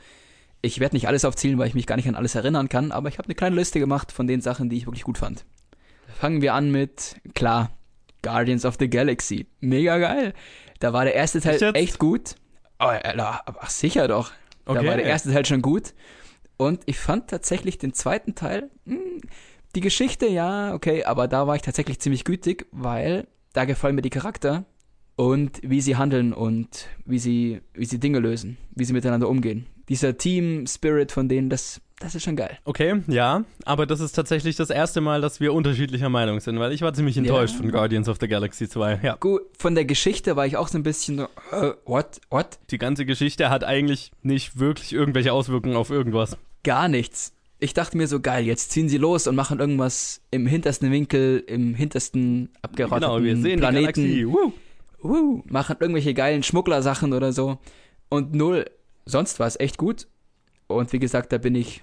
[0.62, 3.10] Ich werde nicht alles aufzählen, weil ich mich gar nicht an alles erinnern kann, aber
[3.10, 5.44] ich habe eine kleine Liste gemacht von den Sachen, die ich wirklich gut fand.
[6.20, 7.72] Fangen wir an mit, klar,
[8.22, 9.46] Guardians of the Galaxy.
[9.60, 10.34] Mega geil.
[10.80, 12.36] Da war der erste Teil Echt gut.
[12.80, 14.32] Oh, Alter, ach sicher doch.
[14.66, 14.88] Da Okay.
[14.88, 15.94] war der erste Teil schon gut.
[16.56, 18.98] Und ich fand tatsächlich den zweiten Teil, mh,
[19.76, 24.02] die Geschichte, ja, okay, aber da war ich tatsächlich ziemlich gütig, weil da gefallen mir
[24.02, 24.64] die Charakter
[25.16, 29.66] und wie sie handeln und wie sie, wie sie Dinge lösen, wie sie miteinander umgehen.
[29.90, 32.58] Dieser Team-Spirit von denen, das, das ist schon geil.
[32.64, 36.72] Okay, ja, aber das ist tatsächlich das erste Mal, dass wir unterschiedlicher Meinung sind, weil
[36.72, 37.62] ich war ziemlich enttäuscht Ja.
[37.62, 39.02] von Guardians of the Galaxy 2.
[39.04, 42.60] Ja, Gut, von der Geschichte war ich auch so ein bisschen so, äh, what, what?
[42.72, 46.38] die ganze Geschichte hat eigentlich nicht wirklich irgendwelche Auswirkungen auf irgendwas.
[46.64, 47.34] Gar nichts.
[47.60, 51.44] Ich dachte mir so, geil, jetzt ziehen sie los und machen irgendwas im hintersten Winkel,
[51.48, 54.04] im hintersten abgerotteten Genau, wir sehen Planeten.
[54.04, 54.28] die Galaxie.
[54.28, 54.54] Woo.
[55.04, 57.60] Uh, machen irgendwelche geilen Schmugglersachen oder so.
[58.10, 58.66] Und null,
[59.06, 60.08] sonst war es echt gut.
[60.68, 61.82] Und wie gesagt, da bin ich,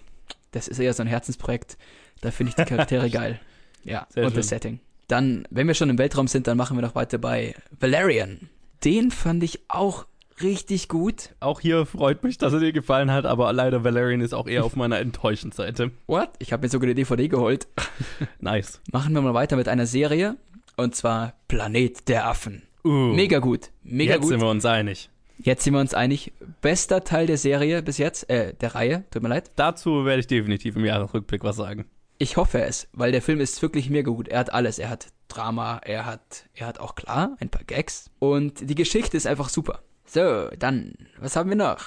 [0.53, 1.77] das ist eher so ein Herzensprojekt.
[2.21, 3.41] Da finde ich die Charaktere geil.
[3.85, 4.49] Ja, Sehr und das schön.
[4.49, 4.81] Setting.
[5.09, 8.49] Dann, wenn wir schon im Weltraum sind, dann machen wir noch weiter bei Valerian.
[8.85, 10.07] Den fand ich auch
[10.43, 11.31] richtig gut.
[11.41, 14.65] Auch hier freut mich, dass er dir gefallen hat, aber leider Valerian ist auch eher
[14.65, 15.91] auf meiner enttäuschenden Seite.
[16.07, 16.31] What?
[16.39, 17.69] Ich habe mir sogar eine DVD geholt.
[18.41, 18.81] Nice.
[18.93, 20.37] Machen wir mal weiter mit einer Serie.
[20.77, 22.63] Und zwar Planet der Affen.
[22.85, 23.71] Uh, Mega gut.
[23.83, 24.31] Mega jetzt gut.
[24.31, 25.11] sind wir uns einig.
[25.39, 26.33] Jetzt sind wir uns einig.
[26.61, 29.51] Bester Teil der Serie bis jetzt, äh, der Reihe, tut mir leid.
[29.57, 31.87] Dazu werde ich definitiv im Jahresrückblick was sagen.
[32.19, 34.29] Ich hoffe es, weil der Film ist wirklich mega gut.
[34.29, 34.79] Er hat alles.
[34.79, 38.11] Er hat Drama, er hat, er hat auch klar ein paar Gags.
[38.19, 39.81] Und die Geschichte ist einfach super.
[40.05, 41.79] So, dann, was haben wir noch?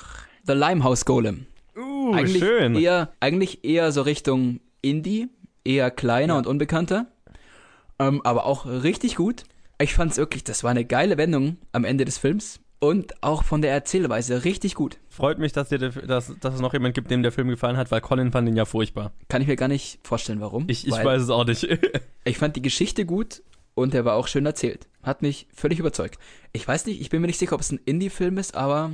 [0.45, 1.45] The Limehouse Golem.
[1.75, 2.75] Uh, eigentlich schön.
[2.75, 5.29] Eher, eigentlich eher so Richtung Indie,
[5.63, 7.07] eher kleiner und unbekannter.
[7.99, 9.43] Ähm, aber auch richtig gut.
[9.79, 12.59] Ich fand's wirklich, das war eine geile Wendung am Ende des Films.
[12.79, 14.97] Und auch von der Erzählweise richtig gut.
[15.07, 17.77] Freut mich, dass, dir der, dass, dass es noch jemand gibt, dem der Film gefallen
[17.77, 19.13] hat, weil Colin fand ihn ja furchtbar.
[19.29, 20.65] Kann ich mir gar nicht vorstellen, warum.
[20.67, 21.65] Ich, ich weiß es auch nicht.
[22.25, 23.41] Ich fand die Geschichte gut
[23.73, 24.87] und er war auch schön erzählt.
[25.01, 26.19] Hat mich völlig überzeugt.
[26.53, 28.91] Ich weiß nicht, ich bin mir nicht sicher, ob es ein Indie-Film ist, aber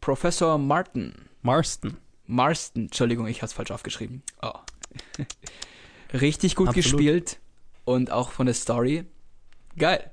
[0.00, 1.96] Professor Martin, Marston.
[2.26, 4.22] Marston, Entschuldigung, ich hab's falsch aufgeschrieben.
[4.42, 4.52] Oh.
[6.12, 6.84] Richtig gut Absolut.
[6.84, 7.38] gespielt
[7.84, 9.04] und auch von der Story.
[9.78, 10.10] Geil.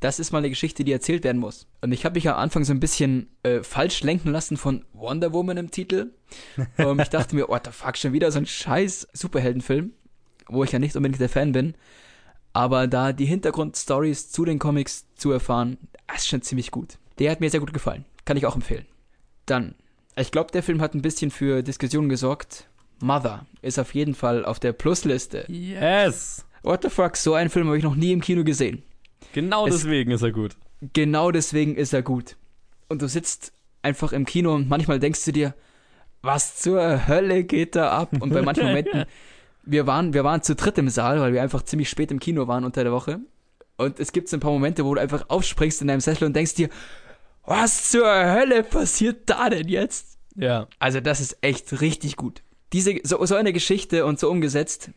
[0.00, 1.66] Das ist mal eine Geschichte, die erzählt werden muss.
[1.80, 5.32] Und ich habe mich am Anfang so ein bisschen äh, falsch lenken lassen von Wonder
[5.32, 6.12] Woman im Titel.
[6.76, 9.92] Und ich dachte mir, what the fuck, schon wieder so ein scheiß Superheldenfilm,
[10.46, 11.74] wo ich ja nicht unbedingt der Fan bin.
[12.52, 16.98] Aber da die Hintergrundstories zu den Comics zu erfahren, das ist schon ziemlich gut.
[17.18, 18.04] Der hat mir sehr gut gefallen.
[18.24, 18.86] Kann ich auch empfehlen.
[19.46, 19.74] Dann,
[20.16, 22.68] ich glaube, der Film hat ein bisschen für Diskussionen gesorgt.
[23.00, 25.44] Mother ist auf jeden Fall auf der Plusliste.
[25.48, 26.44] Yes!
[26.62, 28.82] What the fuck, so einen Film habe ich noch nie im Kino gesehen.
[29.32, 30.56] Genau Es- deswegen ist er gut.
[30.92, 32.36] Genau deswegen ist er gut.
[32.88, 35.54] Und du sitzt einfach im Kino und manchmal denkst du dir,
[36.22, 38.10] was zur Hölle geht da ab?
[38.20, 39.04] Und bei manchen Momenten,
[39.64, 42.46] wir waren, wir waren zu dritt im Saal, weil wir einfach ziemlich spät im Kino
[42.48, 43.20] waren unter der Woche.
[43.76, 46.34] Und es gibt so ein paar Momente, wo du einfach aufspringst in deinem Sessel und
[46.34, 46.68] denkst dir,
[47.44, 50.18] was zur Hölle passiert da denn jetzt?
[50.34, 50.66] Ja.
[50.78, 52.42] Also das ist echt richtig gut.
[52.72, 54.90] Diese, so, so eine Geschichte und so umgesetzt,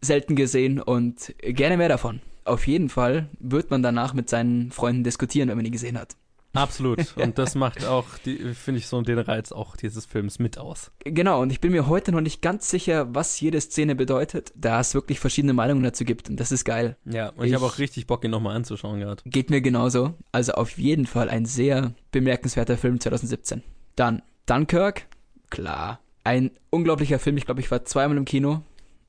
[0.00, 2.20] selten gesehen und gerne mehr davon.
[2.44, 6.16] Auf jeden Fall wird man danach mit seinen Freunden diskutieren, wenn man ihn gesehen hat.
[6.54, 7.16] Absolut.
[7.16, 10.90] Und das macht auch, finde ich, so den Reiz auch dieses Films mit aus.
[11.02, 14.78] Genau, und ich bin mir heute noch nicht ganz sicher, was jede Szene bedeutet, da
[14.80, 16.96] es wirklich verschiedene Meinungen dazu gibt und das ist geil.
[17.06, 19.22] Ja, und ich, Ich- habe auch richtig Bock, ihn nochmal anzuschauen gerade.
[19.24, 20.12] Geht mir genauso.
[20.30, 23.62] Also auf jeden Fall ein sehr bemerkenswerter Film 2017.
[23.96, 25.06] Dann Dunkirk,
[25.48, 26.00] klar.
[26.22, 28.60] Ein unglaublicher Film, ich glaube, ich war zweimal im Kino.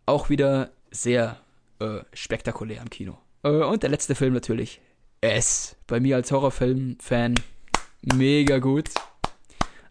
[0.06, 1.42] Auch wieder sehr
[1.80, 3.18] äh, spektakulär im Kino.
[3.44, 4.82] Äh, und der letzte Film natürlich.
[5.22, 5.76] S.
[5.88, 7.36] Bei mir als Horrorfilm-Fan
[8.02, 8.90] mega gut.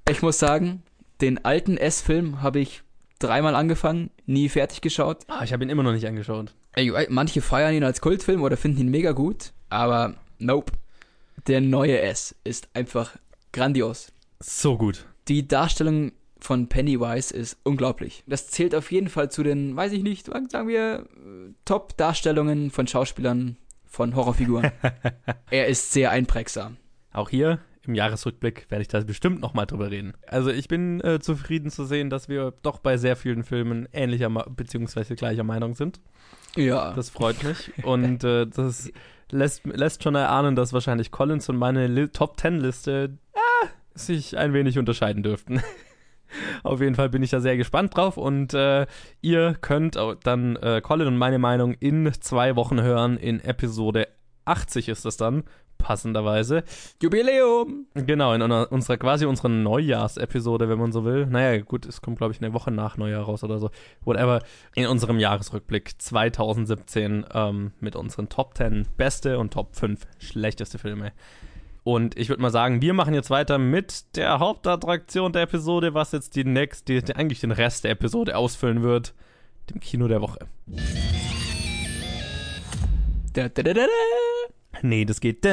[0.09, 0.83] Ich muss sagen,
[1.21, 2.83] den alten S-Film habe ich
[3.19, 5.19] dreimal angefangen, nie fertig geschaut.
[5.29, 6.55] Ah, ich habe ihn immer noch nicht angeschaut.
[6.73, 10.73] Ey, Manche feiern ihn als Kultfilm oder finden ihn mega gut, aber nope.
[11.47, 13.17] Der neue S ist einfach
[13.53, 14.13] grandios.
[14.41, 15.07] So gut.
[15.29, 18.25] Die Darstellung von Pennywise ist unglaublich.
[18.27, 22.87] Das zählt auf jeden Fall zu den, weiß ich nicht, sagen wir, äh, Top-Darstellungen von
[22.87, 24.73] Schauspielern von Horrorfiguren.
[25.51, 26.77] er ist sehr einprägsam.
[27.13, 30.15] Auch hier im Jahresrückblick werde ich da bestimmt nochmal drüber reden.
[30.27, 34.31] Also ich bin äh, zufrieden zu sehen, dass wir doch bei sehr vielen Filmen ähnlicher
[34.31, 36.01] beziehungsweise gleicher Meinung sind.
[36.57, 36.93] Ja.
[36.95, 37.73] Das freut mich.
[37.85, 38.91] Und äh, das
[39.31, 44.39] lässt, lässt schon erahnen, dass wahrscheinlich Collins und meine Li Top Ten Liste ah, sich
[44.39, 45.61] ein wenig unterscheiden dürften.
[46.63, 48.87] Auf jeden Fall bin ich da sehr gespannt drauf und äh,
[49.21, 53.17] ihr könnt dann äh, Colin und meine Meinung in zwei Wochen hören.
[53.17, 54.09] In Episode
[54.45, 55.45] 80 ist das dann,
[55.83, 56.63] passenderweise.
[57.03, 57.87] Jubiläum!
[57.95, 61.27] Genau, in einer, unserer quasi unserer Neujahrsepisode, wenn man so will.
[61.27, 63.71] Naja, gut, es kommt, glaube ich, eine Woche nach Neujahr raus oder so.
[64.05, 64.43] Whatever.
[64.75, 71.13] In unserem Jahresrückblick 2017 ähm, mit unseren Top 10 beste und Top 5 schlechteste Filme.
[71.85, 76.13] Und ich würde mal sagen, wir machen jetzt weiter mit der Hauptattraktion der Episode, was
[76.13, 79.15] jetzt die nächste, die, eigentlich den Rest der Episode ausfüllen wird,
[79.71, 80.47] dem Kino der Woche.
[83.33, 84.83] Da, da, da, da, da.
[84.83, 85.45] Nee, das geht.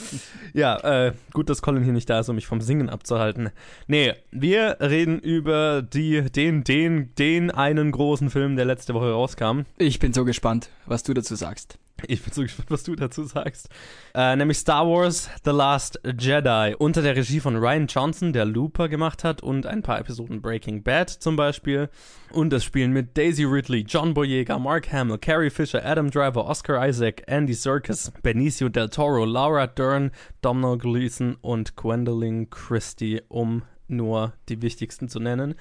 [0.52, 3.50] Ja, äh, gut, dass Colin hier nicht da ist, um mich vom Singen abzuhalten.
[3.88, 9.62] Nee, wir reden über die, den, den, den einen großen Film, der letzte Woche rauskam.
[9.76, 11.78] Ich bin so gespannt, was du dazu sagst.
[12.06, 13.68] Ich bin so gespannt, was du dazu sagst.
[14.14, 18.88] Äh, nämlich Star Wars The Last Jedi unter der Regie von Ryan Johnson, der Looper
[18.88, 21.88] gemacht hat und ein paar Episoden Breaking Bad zum Beispiel.
[22.32, 26.86] Und es spielen mit Daisy Ridley, John Boyega, Mark Hamill, Carrie Fisher, Adam Driver, Oscar
[26.86, 30.10] Isaac, Andy Serkis, Benicio del Toro, Laura Dern,
[30.42, 35.54] Domhnall Gleeson und Gwendolyn Christie, um nur die wichtigsten zu nennen.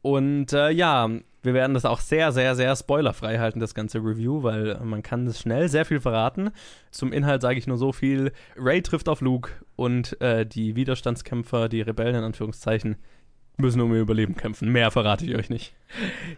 [0.00, 1.08] Und äh, ja,
[1.44, 5.26] Wir werden das auch sehr, sehr, sehr spoilerfrei halten, das ganze Review, weil man kann
[5.26, 6.50] es schnell sehr viel verraten.
[6.90, 8.32] Zum Inhalt sage ich nur so viel.
[8.56, 12.96] Ray trifft auf Luke und äh, die Widerstandskämpfer, die Rebellen in Anführungszeichen,
[13.58, 14.72] müssen um ihr Überleben kämpfen.
[14.72, 15.74] Mehr verrate ich euch nicht.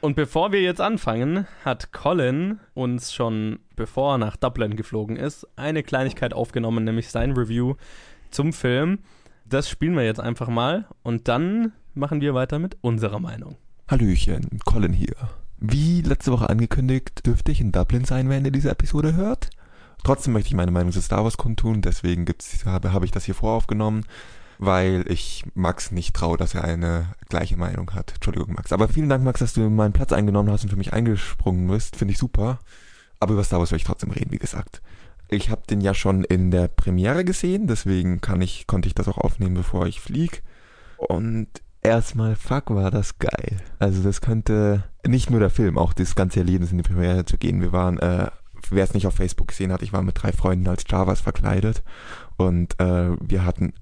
[0.00, 5.46] Und bevor wir jetzt anfangen, hat Colin uns schon, bevor er nach Dublin geflogen ist,
[5.54, 7.76] eine Kleinigkeit aufgenommen, nämlich sein Review
[8.30, 8.98] zum Film.
[9.44, 13.56] Das spielen wir jetzt einfach mal und dann machen wir weiter mit unserer Meinung.
[13.88, 15.14] Hallöchen, Colin hier.
[15.58, 19.50] Wie letzte Woche angekündigt, dürfte ich in Dublin sein, wenn ihr diese Episode hört.
[20.04, 22.26] Trotzdem möchte ich meine Meinung zu Star Wars kundtun, deswegen
[22.64, 24.04] habe, habe ich das hier voraufgenommen
[24.58, 28.12] weil ich Max nicht traue, dass er eine gleiche Meinung hat.
[28.14, 28.72] Entschuldigung, Max.
[28.72, 31.96] Aber vielen Dank, Max, dass du meinen Platz eingenommen hast und für mich eingesprungen bist.
[31.96, 32.58] Finde ich super.
[33.20, 34.82] Aber über Star Wars will ich trotzdem reden, wie gesagt.
[35.28, 39.08] Ich habe den ja schon in der Premiere gesehen, deswegen kann ich, konnte ich das
[39.08, 40.42] auch aufnehmen, bevor ich flieg.
[40.98, 41.48] Und
[41.86, 43.58] erstmal, fuck, war das geil.
[43.78, 47.38] Also das könnte nicht nur der Film, auch das ganze Erlebnis in die Premiere zu
[47.38, 47.60] gehen.
[47.60, 48.30] Wir waren, äh,
[48.70, 51.82] wer es nicht auf Facebook gesehen hat, ich war mit drei Freunden als Javas verkleidet
[52.36, 53.72] und äh, wir hatten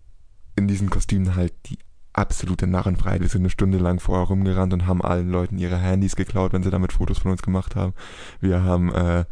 [0.56, 1.78] in diesen Kostümen halt die
[2.14, 3.20] absolute Narrenfreiheit.
[3.20, 6.62] Wir sind eine Stunde lang vorher rumgerannt und haben allen Leuten ihre Handys geklaut, wenn
[6.62, 7.92] sie damit Fotos von uns gemacht haben.
[8.40, 9.24] Wir haben äh,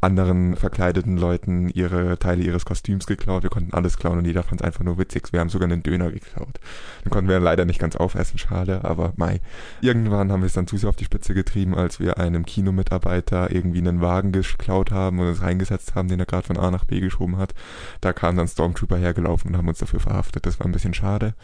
[0.00, 3.42] anderen verkleideten Leuten ihre Teile ihres Kostüms geklaut.
[3.42, 5.32] Wir konnten alles klauen und jeder fand es einfach nur witzig.
[5.32, 6.60] Wir haben sogar einen Döner geklaut.
[7.04, 9.40] Den konnten wir leider nicht ganz aufessen, schade, aber mei.
[9.80, 13.50] Irgendwann haben wir es dann zu sehr auf die Spitze getrieben, als wir einem Kinomitarbeiter
[13.50, 16.84] irgendwie einen Wagen geklaut haben und uns reingesetzt haben, den er gerade von A nach
[16.84, 17.54] B geschoben hat.
[18.00, 20.46] Da kamen dann Stormtrooper hergelaufen und haben uns dafür verhaftet.
[20.46, 21.34] Das war ein bisschen schade.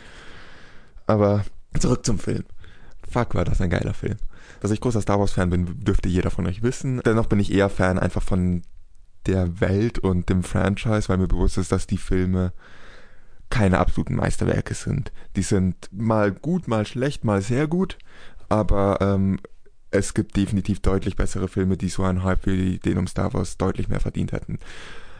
[1.06, 1.44] Aber
[1.78, 2.44] zurück zum Film.
[3.08, 4.16] Fuck, war das ein geiler Film.
[4.60, 7.00] Dass ich großer Star Wars-Fan bin, dürfte jeder von euch wissen.
[7.04, 8.62] Dennoch bin ich eher Fan einfach von
[9.26, 12.52] der Welt und dem Franchise, weil mir bewusst ist, dass die Filme
[13.50, 15.12] keine absoluten Meisterwerke sind.
[15.36, 17.98] Die sind mal gut, mal schlecht, mal sehr gut,
[18.48, 19.38] aber ähm,
[19.90, 23.58] es gibt definitiv deutlich bessere Filme, die so einen Hype wie den um Star Wars
[23.58, 24.58] deutlich mehr verdient hätten.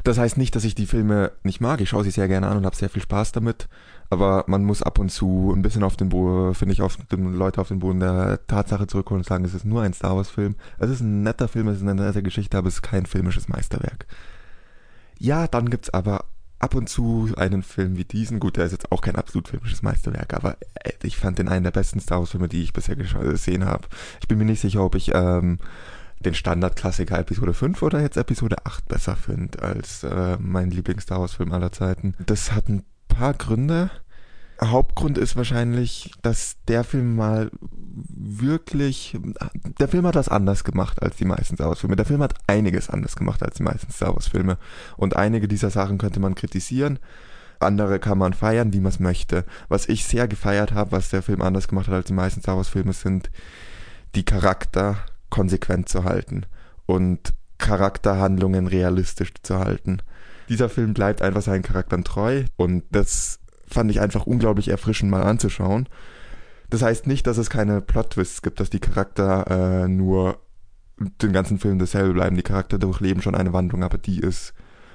[0.03, 1.81] Das heißt nicht, dass ich die Filme nicht mag.
[1.81, 3.69] Ich schaue sie sehr gerne an und habe sehr viel Spaß damit
[4.13, 7.33] aber man muss ab und zu ein bisschen auf den Boden, finde ich, auf den
[7.33, 10.29] Leute auf den Boden der Tatsache zurückholen und sagen, es ist nur ein Star Wars
[10.29, 10.55] Film.
[10.79, 13.49] Es ist ein netter Film, es ist eine nette Geschichte, aber es ist kein filmisches
[13.49, 14.07] Meisterwerk.
[15.19, 16.27] Ja, dann gibt's aber
[16.59, 18.39] ab und zu einen Film wie diesen.
[18.39, 21.65] Gut, der ist jetzt auch kein absolut filmisches Meisterwerk, aber äh, ich fand den einen
[21.65, 23.89] der besten Star Wars Filme, die ich bisher gesehen habe.
[24.21, 25.59] Ich bin mir nicht sicher, ob ich ähm,
[26.21, 31.51] den Standardklassiker Episode 5 oder jetzt Episode 8 besser finde als äh, mein Lieblings-Star Wars-Film
[31.53, 32.15] aller Zeiten.
[32.27, 33.91] Das hat ein paar Gründe.
[34.71, 37.51] Hauptgrund ist wahrscheinlich, dass der Film mal
[38.09, 39.17] wirklich,
[39.79, 41.97] der Film hat was anders gemacht als die meisten Star Wars Filme.
[41.97, 44.59] Der Film hat einiges anders gemacht als die meisten Star Wars Filme.
[44.97, 46.99] Und einige dieser Sachen könnte man kritisieren.
[47.61, 49.45] Andere kann man feiern, wie man es möchte.
[49.69, 52.57] Was ich sehr gefeiert habe, was der Film anders gemacht hat als die meisten Star
[52.57, 53.31] Wars Filme, sind
[54.15, 54.97] die Charakter
[55.31, 56.45] konsequent zu halten
[56.87, 59.99] und Charakterhandlungen realistisch zu halten.
[60.49, 63.39] Dieser Film bleibt einfach seinen Charakteren treu und das
[63.73, 65.89] fand ich einfach unglaublich erfrischend mal anzuschauen.
[66.71, 70.39] Das heißt nicht, dass es keine Plot-Twists gibt, dass die Charakter äh, nur
[71.21, 72.37] den ganzen Film dasselbe bleiben.
[72.37, 74.55] Die Charakter durchleben schon eine Wandlung, aber die ist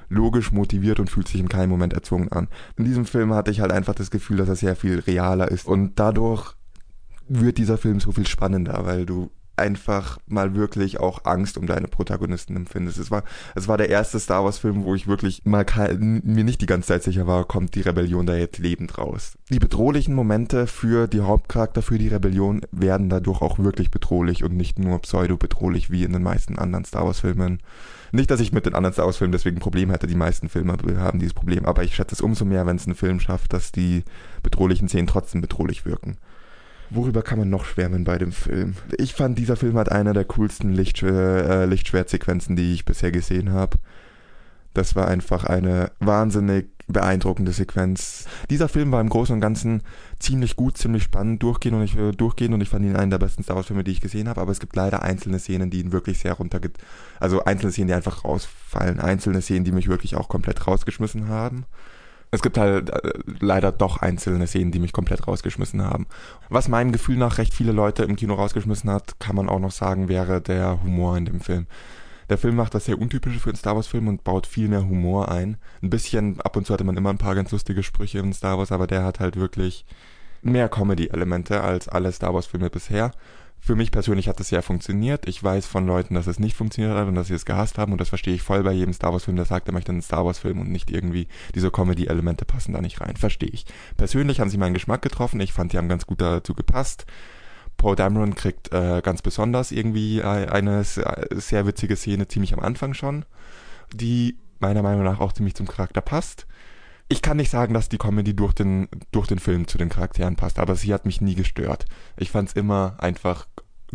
[0.10, 2.48] logisch motiviert und fühlt sich in keinem Moment erzwungen an.
[2.78, 5.68] In diesem Film hatte ich halt einfach das Gefühl, dass er sehr viel realer ist
[5.68, 6.56] und dadurch
[7.28, 11.88] wird dieser Film so viel spannender, weil du einfach mal wirklich auch Angst um deine
[11.88, 12.98] Protagonisten empfindest.
[12.98, 13.24] Es war,
[13.56, 15.66] es war der erste Star Wars Film, wo ich wirklich mal
[15.98, 19.34] mir nicht die ganze Zeit sicher war, kommt die Rebellion da jetzt lebend raus.
[19.50, 24.56] Die bedrohlichen Momente für die Hauptcharakter, für die Rebellion werden dadurch auch wirklich bedrohlich und
[24.56, 27.60] nicht nur pseudo-bedrohlich wie in den meisten anderen Star Wars Filmen.
[28.12, 30.50] Nicht, dass ich mit den anderen Star Wars Filmen deswegen ein Problem hätte, die meisten
[30.50, 33.54] Filme haben dieses Problem, aber ich schätze es umso mehr, wenn es ein Film schafft,
[33.54, 34.04] dass die
[34.44, 36.18] bedrohlichen Szenen trotzdem bedrohlich wirken.
[36.90, 38.76] Worüber kann man noch schwärmen bei dem Film?
[38.98, 43.52] Ich fand, dieser Film hat einer der coolsten Licht, äh, Lichtschwertsequenzen, die ich bisher gesehen
[43.52, 43.78] habe.
[44.74, 48.26] Das war einfach eine wahnsinnig beeindruckende Sequenz.
[48.50, 49.84] Dieser Film war im Großen und Ganzen
[50.20, 53.18] ziemlich gut, ziemlich spannend durchgehen und ich, äh, durchgehen und ich fand ihn einen der
[53.18, 55.82] besten Star Wars Filme, die ich gesehen habe, aber es gibt leider einzelne Szenen, die
[55.82, 56.78] ihn wirklich sehr runtergeht.
[57.20, 61.66] Also einzelne Szenen, die einfach rausfallen, einzelne Szenen, die mich wirklich auch komplett rausgeschmissen haben
[62.32, 66.08] es gibt halt äh, leider doch einzelne Szenen, die mich komplett rausgeschmissen haben.
[66.50, 69.72] Was meinem Gefühl nach recht viele Leute im Kino rausgeschmissen hat, kann man auch noch
[69.72, 71.68] sagen, wäre der Humor in dem Film.
[72.30, 74.84] Der Film macht das sehr untypisch für einen Star Wars Film und baut viel mehr
[74.84, 75.58] Humor ein.
[75.82, 78.58] Ein bisschen, ab und zu hatte man immer ein paar ganz lustige Sprüche in Star
[78.58, 79.86] Wars, aber der hat halt wirklich
[80.42, 83.12] mehr Comedy-Elemente als alle Star Wars Filme bisher.
[83.60, 85.28] Für mich persönlich hat das ja funktioniert.
[85.28, 87.92] Ich weiß von Leuten, dass es nicht funktioniert hat und dass sie es gehasst haben
[87.92, 90.02] und das verstehe ich voll bei jedem Star Wars Film, der sagt, er möchte einen
[90.02, 93.18] Star Wars Film und nicht irgendwie diese Comedy-Elemente passen da nicht rein.
[93.18, 93.66] Verstehe ich.
[93.98, 95.42] Persönlich haben sie meinen Geschmack getroffen.
[95.42, 97.06] Ich fand, die haben ganz gut dazu gepasst.
[97.78, 103.26] Paul Dameron kriegt äh, ganz besonders irgendwie eine sehr witzige Szene ziemlich am Anfang schon,
[103.94, 106.48] die meiner Meinung nach auch ziemlich zum Charakter passt.
[107.10, 110.36] Ich kann nicht sagen, dass die Comedy durch den, durch den Film zu den Charakteren
[110.36, 111.86] passt, aber sie hat mich nie gestört.
[112.18, 113.48] Ich fand es immer einfach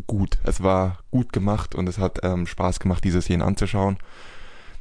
[0.06, 0.38] gut.
[0.44, 3.98] Es war gut gemacht und es hat ähm, Spaß gemacht, diese Szenen anzuschauen.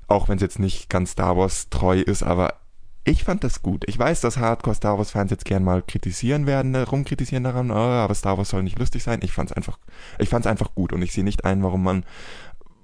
[0.08, 2.56] Auch wenn es jetzt nicht ganz Star Wars treu ist, aber
[3.04, 3.84] ich fand das gut.
[3.88, 7.72] Ich weiß, dass Hardcore Star Wars Fans jetzt gern mal kritisieren werden, äh, rumkritisieren daran,
[7.72, 9.20] oh, aber Star Wars soll nicht lustig sein.
[9.24, 9.80] Ich fand's einfach,
[10.20, 12.06] ich fand's einfach gut und ich sehe nicht ein, warum man,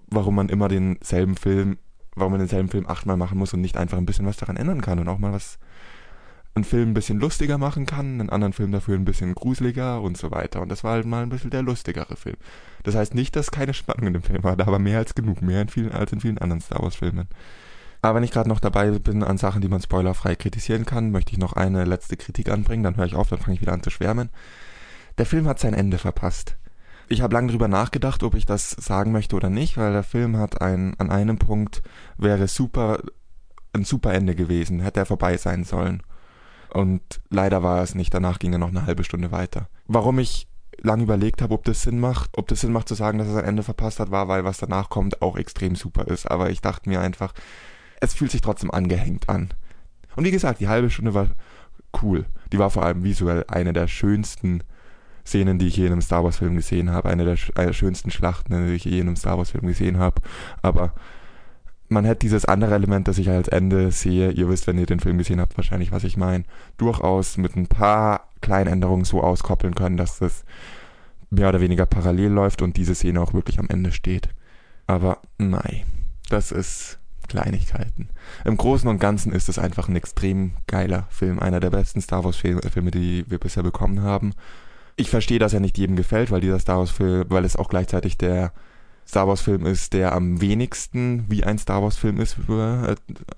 [0.07, 1.77] warum man immer denselben Film,
[2.17, 4.81] warum man denselben Film achtmal machen muss und nicht einfach ein bisschen was daran ändern
[4.81, 5.59] kann und auch mal was,
[6.57, 10.17] einen Film ein bisschen lustiger machen kann, einen anderen Film dafür ein bisschen gruseliger und
[10.17, 10.61] so weiter.
[10.61, 12.35] Und das war halt mal ein bisschen der lustigere Film.
[12.83, 15.41] Das heißt nicht, dass keine Spannung in dem Film war, da war mehr als genug,
[15.41, 17.27] mehr in vielen, als in vielen anderen Star Wars Filmen.
[18.01, 21.31] Aber wenn ich gerade noch dabei bin an Sachen, die man spoilerfrei kritisieren kann, möchte
[21.31, 23.83] ich noch eine letzte Kritik anbringen, dann höre ich auf, dann fange ich wieder an
[23.83, 24.29] zu schwärmen.
[25.17, 26.57] Der Film hat sein Ende verpasst.
[27.09, 30.37] Ich habe lange drüber nachgedacht, ob ich das sagen möchte oder nicht, weil der Film
[30.37, 31.81] hat ein, an einem Punkt
[32.17, 32.99] wäre super,
[33.73, 36.03] ein super Ende gewesen, hätte er vorbei sein sollen.
[36.69, 39.69] Und leider war es nicht, danach ging er noch eine halbe Stunde weiter.
[39.85, 40.47] Warum ich
[40.81, 43.35] lange überlegt habe, ob das Sinn macht, ob das Sinn macht zu sagen, dass er
[43.35, 46.29] sein Ende verpasst hat, war, weil was danach kommt auch extrem super ist.
[46.29, 47.33] Aber ich dachte mir einfach,
[48.01, 49.53] es fühlt sich trotzdem angehängt an.
[50.15, 51.29] Und wie gesagt, die halbe Stunde war
[52.01, 52.25] cool.
[52.51, 54.61] Die war vor allem visuell eine der schönsten
[55.27, 57.09] Szenen, die ich je in einem Star Wars Film gesehen habe.
[57.09, 59.99] Eine der, eine der schönsten Schlachten, die ich je in einem Star Wars Film gesehen
[59.99, 60.21] habe.
[60.61, 60.93] Aber
[61.89, 64.99] man hätte dieses andere Element, das ich als Ende sehe, ihr wisst, wenn ihr den
[64.99, 66.43] Film gesehen habt, wahrscheinlich, was ich meine,
[66.77, 70.43] durchaus mit ein paar kleinen Änderungen so auskoppeln können, dass das
[71.29, 74.29] mehr oder weniger parallel läuft und diese Szene auch wirklich am Ende steht.
[74.85, 75.83] Aber nein,
[76.29, 78.09] das ist Kleinigkeiten.
[78.45, 82.23] Im Großen und Ganzen ist es einfach ein extrem geiler Film, einer der besten Star
[82.23, 84.33] Wars Filme, die wir bisher bekommen haben.
[84.97, 87.69] Ich verstehe, dass er nicht jedem gefällt, weil dieser Star Wars Film, weil es auch
[87.69, 88.51] gleichzeitig der
[89.07, 92.35] Star Wars Film ist, der am wenigsten wie ein Star Wars Film ist,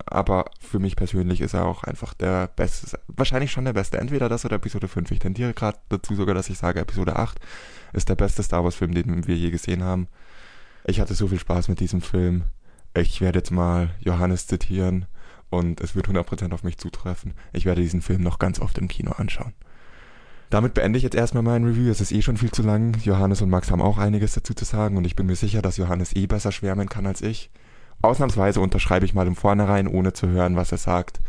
[0.06, 4.28] aber für mich persönlich ist er auch einfach der beste, wahrscheinlich schon der beste, entweder
[4.28, 5.12] das oder Episode 5.
[5.12, 7.38] Ich tendiere gerade dazu sogar, dass ich sage, Episode 8
[7.92, 10.08] ist der beste Star Wars Film, den wir je gesehen haben.
[10.84, 12.42] Ich hatte so viel Spaß mit diesem Film
[12.94, 15.06] ich werde jetzt mal Johannes zitieren
[15.48, 17.34] und es wird 100% auf mich zutreffen.
[17.52, 19.54] Ich werde diesen Film noch ganz oft im Kino anschauen.
[20.50, 21.90] Damit beende ich jetzt erstmal mein Review.
[21.90, 22.98] Es ist eh schon viel zu lang.
[23.04, 25.76] Johannes und Max haben auch einiges dazu zu sagen und ich bin mir sicher, dass
[25.76, 27.50] Johannes eh besser schwärmen kann als ich.
[28.02, 31.20] Ausnahmsweise unterschreibe ich mal im Vornherein, ohne zu hören, was er sagt,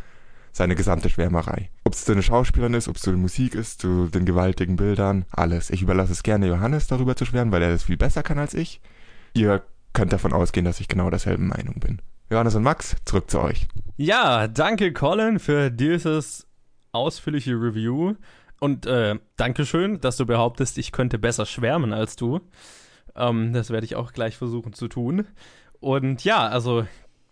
[0.52, 1.70] seine gesamte Schwärmerei.
[1.84, 4.76] Ob es zu den Schauspielern ist, ob es zu der Musik ist, zu den gewaltigen
[4.76, 5.70] Bildern, alles.
[5.70, 8.54] Ich überlasse es gerne Johannes darüber zu schwärmen, weil er das viel besser kann als
[8.54, 8.82] ich.
[9.34, 9.62] Ihr
[9.94, 12.02] könnt davon ausgehen, dass ich genau derselben Meinung bin.
[12.32, 13.68] Johannes und Max, zurück zu euch.
[13.98, 16.48] Ja, danke Colin für dieses
[16.92, 18.16] ausführliche Review.
[18.62, 22.42] Und äh, Dankeschön, dass du behauptest, ich könnte besser schwärmen als du.
[23.16, 25.26] Ähm, das werde ich auch gleich versuchen zu tun.
[25.80, 26.86] Und ja, also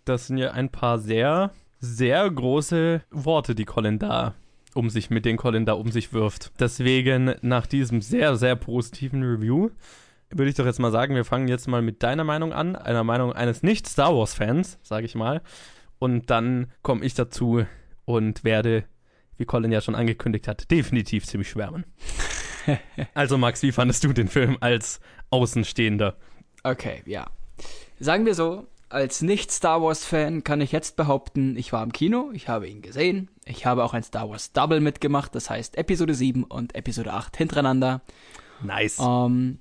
[0.05, 4.33] das sind ja ein paar sehr, sehr große Worte, die Colin da
[4.73, 6.51] um sich, mit denen Colin da um sich wirft.
[6.59, 9.69] Deswegen nach diesem sehr, sehr positiven Review
[10.31, 13.03] würde ich doch jetzt mal sagen, wir fangen jetzt mal mit deiner Meinung an, einer
[13.03, 15.41] Meinung eines Nicht-Star Wars-Fans, sage ich mal.
[15.99, 17.65] Und dann komme ich dazu
[18.05, 18.85] und werde,
[19.39, 21.85] wie Colin ja schon angekündigt hat, definitiv ziemlich schwärmen.
[23.13, 24.99] also Max, wie fandest du den Film als
[25.29, 26.17] Außenstehender?
[26.63, 27.27] Okay, ja.
[27.99, 32.49] Sagen wir so, als Nicht-Star Wars-Fan kann ich jetzt behaupten, ich war im Kino, ich
[32.49, 33.29] habe ihn gesehen.
[33.45, 37.37] Ich habe auch ein Star Wars Double mitgemacht, das heißt Episode 7 und Episode 8
[37.37, 38.01] hintereinander.
[38.61, 38.99] Nice.
[38.99, 39.59] Ähm,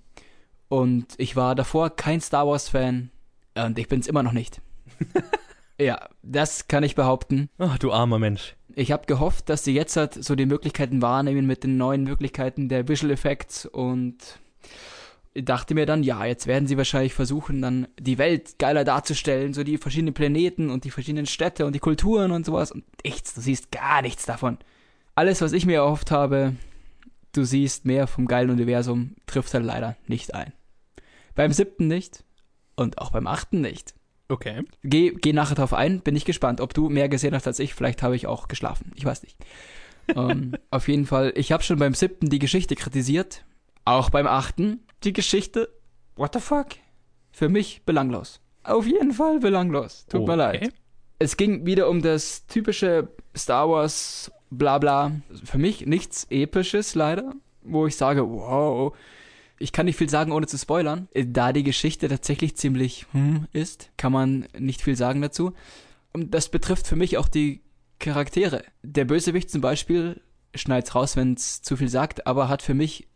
[0.69, 3.11] und ich war davor kein Star Wars-Fan
[3.55, 4.61] und ich bin es immer noch nicht.
[5.79, 7.49] ja, das kann ich behaupten.
[7.59, 8.57] Ach, du armer Mensch.
[8.75, 12.69] Ich habe gehofft, dass sie jetzt halt so die Möglichkeiten wahrnehmen mit den neuen Möglichkeiten
[12.69, 14.39] der Visual Effects und
[15.35, 19.63] dachte mir dann, ja, jetzt werden sie wahrscheinlich versuchen, dann die Welt geiler darzustellen, so
[19.63, 23.41] die verschiedenen Planeten und die verschiedenen Städte und die Kulturen und sowas und nichts, du
[23.41, 24.59] siehst gar nichts davon.
[25.15, 26.55] Alles, was ich mir erhofft habe,
[27.33, 30.53] du siehst mehr vom geilen Universum, trifft halt leider nicht ein.
[31.35, 32.25] Beim siebten nicht
[32.77, 33.95] und auch beim achten nicht.
[34.29, 34.63] Okay.
[34.83, 37.75] Geh, geh nachher drauf ein, bin ich gespannt, ob du mehr gesehen hast als ich.
[37.75, 38.93] Vielleicht habe ich auch geschlafen.
[38.95, 39.37] Ich weiß nicht.
[40.15, 43.45] um, ähm, auf jeden Fall, ich habe schon beim siebten die Geschichte kritisiert.
[43.85, 45.71] Auch beim achten die Geschichte.
[46.17, 46.69] What the fuck?
[47.33, 48.41] Für mich belanglos.
[48.65, 50.05] Auf jeden Fall belanglos.
[50.07, 50.31] Tut okay.
[50.31, 50.73] mir leid.
[51.19, 55.13] Es ging wieder um das typische Star Wars Blabla.
[55.45, 58.95] Für mich nichts Episches leider, wo ich sage, wow,
[59.59, 61.09] ich kann nicht viel sagen, ohne zu spoilern.
[61.13, 65.53] Äh, da die Geschichte tatsächlich ziemlich hm ist, kann man nicht viel sagen dazu.
[66.13, 67.63] Und das betrifft für mich auch die
[67.99, 68.63] Charaktere.
[68.83, 70.21] Der Bösewicht zum Beispiel
[70.55, 73.09] schneid's raus, wenn es zu viel sagt, aber hat für mich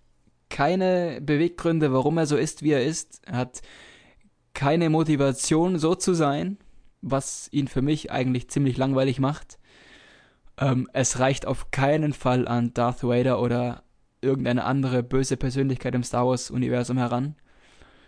[0.49, 3.23] keine Beweggründe, warum er so ist, wie er ist.
[3.27, 3.63] Er hat
[4.55, 6.59] keine Motivation, so zu sein,
[7.01, 9.59] was ihn für mich eigentlich ziemlich langweilig macht.
[10.59, 13.83] Ähm, es reicht auf keinen Fall an Darth Vader oder
[14.23, 17.35] irgendeine andere böse Persönlichkeit im Star Wars-Universum heran.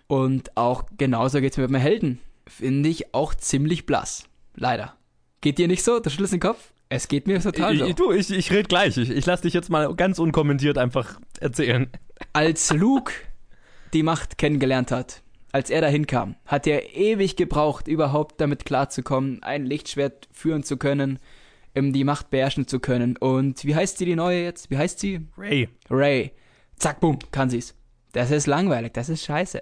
[0.07, 2.21] Und auch genauso geht's mir mit meinem Helden.
[2.47, 4.25] Finde ich auch ziemlich blass.
[4.55, 4.95] Leider.
[5.41, 5.99] Geht dir nicht so?
[5.99, 6.73] Der schüttelst den Kopf?
[6.89, 7.87] Es geht mir total so.
[7.87, 8.97] Ich, du, ich, ich rede gleich.
[8.97, 11.91] Ich, ich lasse dich jetzt mal ganz unkommentiert einfach erzählen.
[12.33, 13.13] Als Luke
[13.93, 19.43] die Macht kennengelernt hat, als er dahin kam, hat er ewig gebraucht, überhaupt damit klarzukommen,
[19.43, 21.19] ein Lichtschwert führen zu können,
[21.77, 23.17] um die Macht beherrschen zu können.
[23.17, 24.71] Und wie heißt sie die neue jetzt?
[24.71, 25.27] Wie heißt sie?
[25.37, 25.69] Ray.
[25.91, 26.33] Ray.
[26.77, 27.75] Zack, boom, kann sie's.
[28.13, 29.61] Das ist langweilig, das ist scheiße.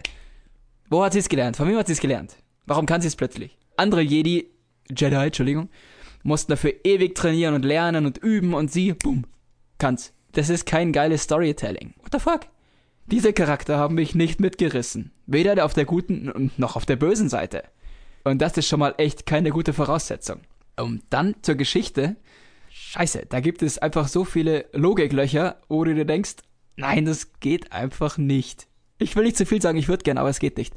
[0.91, 1.57] Wo hat sie es gelernt?
[1.57, 2.37] Von wem hat sie es gelernt?
[2.67, 3.57] Warum kann sie es plötzlich?
[3.77, 4.51] Andere Jedi,
[4.91, 5.71] Jedi, Entschuldigung,
[6.23, 9.25] mussten dafür ewig trainieren und lernen und üben und sie, boom,
[9.79, 10.13] kann's.
[10.33, 11.95] Das ist kein geiles Storytelling.
[11.99, 12.41] What the fuck?
[13.07, 15.13] Diese Charakter haben mich nicht mitgerissen.
[15.27, 17.65] Weder auf der guten noch auf der bösen Seite.
[18.25, 20.41] Und das ist schon mal echt keine gute Voraussetzung.
[20.77, 22.17] Und dann zur Geschichte.
[22.71, 26.37] Scheiße, da gibt es einfach so viele Logiklöcher, wo du dir denkst,
[26.77, 28.67] nein, das geht einfach nicht.
[28.99, 30.75] Ich will nicht zu viel sagen, ich würde gern, aber es geht nicht.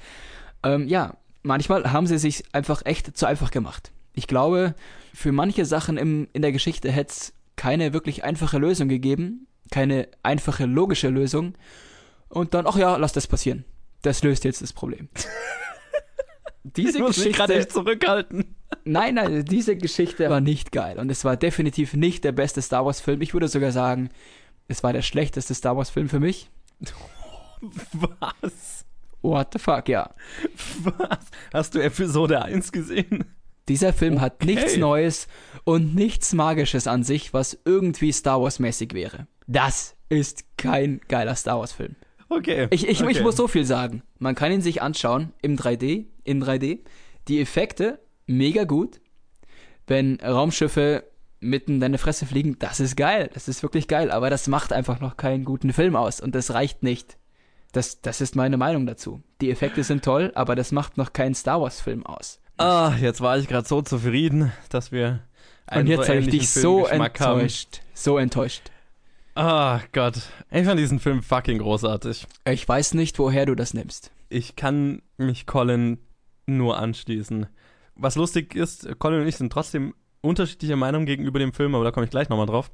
[0.64, 3.91] Ähm, ja, manchmal haben sie sich einfach echt zu einfach gemacht.
[4.14, 4.76] Ich glaube,
[5.14, 10.08] für manche Sachen im, in der Geschichte hätte es keine wirklich einfache Lösung gegeben, keine
[10.24, 11.54] einfache logische Lösung.
[12.30, 13.66] Und dann, ach ja, lass das passieren.
[14.02, 15.10] Das löst jetzt das Problem.
[16.66, 18.55] diese ich muss Geschichte gerade nicht zurückhalten.
[18.84, 22.86] Nein, nein, diese Geschichte war nicht geil und es war definitiv nicht der beste Star
[22.86, 23.22] Wars Film.
[23.22, 24.09] Ich würde sogar sagen,
[24.68, 26.49] es war der schlechteste Star Wars Film für mich.
[27.61, 28.86] Was?
[29.22, 30.13] What the fuck, ja.
[30.84, 31.20] Was?
[31.53, 33.26] Hast du Episode 1 gesehen?
[33.68, 34.22] Dieser Film okay.
[34.22, 35.28] hat nichts Neues
[35.63, 39.28] und nichts Magisches an sich, was irgendwie Star Wars-mäßig wäre.
[39.47, 41.95] Das ist kein geiler Star Wars-Film.
[42.30, 42.68] Okay.
[42.72, 43.11] Ich, ich, okay.
[43.11, 44.03] ich muss so viel sagen.
[44.20, 46.80] Man kann ihn sich anschauen im 3D, in 3D.
[47.28, 48.99] Die Effekte, mega gut.
[49.88, 51.05] Wenn Raumschiffe
[51.39, 53.30] mitten in deine Fresse fliegen, das ist geil.
[53.34, 54.11] Das ist wirklich geil.
[54.11, 56.19] Aber das macht einfach noch keinen guten Film aus.
[56.19, 57.17] Und das reicht nicht.
[57.71, 59.21] Das, das ist meine Meinung dazu.
[59.41, 62.39] Die Effekte sind toll, aber das macht noch keinen Star Wars-Film aus.
[62.57, 65.19] Ah, jetzt war ich gerade so zufrieden, dass wir
[65.67, 67.80] einen Und jetzt so habe ich dich so enttäuscht.
[67.80, 67.89] Haben.
[67.93, 68.71] So enttäuscht.
[69.36, 70.21] Ah, oh Gott.
[70.51, 72.26] Ich fand diesen Film fucking großartig.
[72.45, 74.11] Ich weiß nicht, woher du das nimmst.
[74.30, 75.99] Ich kann mich Colin
[76.46, 77.48] nur anschließen.
[77.96, 81.91] Was lustig ist, Colin und ich sind trotzdem unterschiedlicher Meinung gegenüber dem Film, aber da
[81.91, 82.72] komme ich gleich nochmal drauf.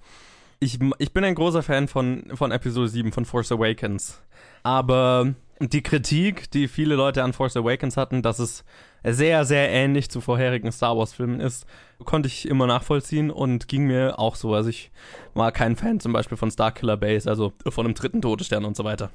[0.59, 4.21] Ich, ich bin ein großer Fan von, von Episode 7, von Force Awakens.
[4.63, 8.63] Aber die Kritik, die viele Leute an Force Awakens hatten, dass es
[9.03, 11.65] sehr, sehr ähnlich zu vorherigen Star Wars-Filmen ist,
[12.03, 14.53] konnte ich immer nachvollziehen und ging mir auch so.
[14.53, 14.91] Also ich
[15.33, 18.83] war kein Fan zum Beispiel von Starkiller Base, also von dem dritten Todesstern und so
[18.83, 19.09] weiter.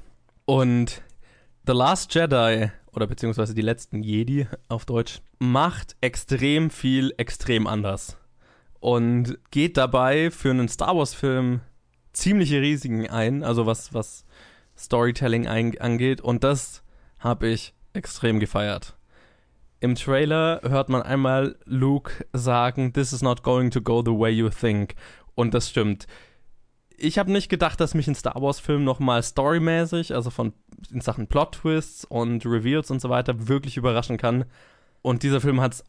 [0.45, 1.01] Und
[1.65, 8.17] The Last Jedi, oder beziehungsweise die letzten Jedi auf Deutsch, macht extrem viel extrem anders.
[8.79, 11.61] Und geht dabei für einen Star Wars-Film
[12.11, 14.25] ziemliche Risiken ein, also was, was
[14.75, 16.21] Storytelling ein, angeht.
[16.21, 16.81] Und das
[17.19, 18.97] habe ich extrem gefeiert.
[19.79, 24.31] Im Trailer hört man einmal Luke sagen, This is not going to go the way
[24.31, 24.95] you think.
[25.35, 26.07] Und das stimmt.
[26.99, 30.53] Ich habe nicht gedacht, dass mich ein Star Wars-Film nochmal storymäßig, also von
[30.91, 34.45] in Sachen Plot-Twists und Reveals und so weiter, wirklich überraschen kann.
[35.03, 35.83] Und dieser Film hat es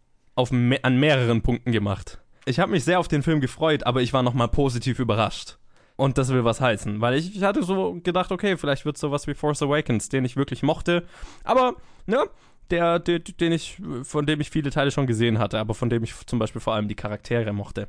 [0.51, 2.21] me an mehreren Punkten gemacht.
[2.45, 5.59] Ich habe mich sehr auf den Film gefreut, aber ich war nochmal positiv überrascht.
[5.97, 9.01] Und das will was heißen, weil ich, ich hatte so gedacht, okay, vielleicht wird es
[9.01, 11.05] sowas wie Force Awakens, den ich wirklich mochte.
[11.43, 11.75] Aber,
[12.07, 12.25] ne,
[12.71, 16.05] der, der, den ich, von dem ich viele Teile schon gesehen hatte, aber von dem
[16.05, 17.89] ich zum Beispiel vor allem die Charaktere mochte.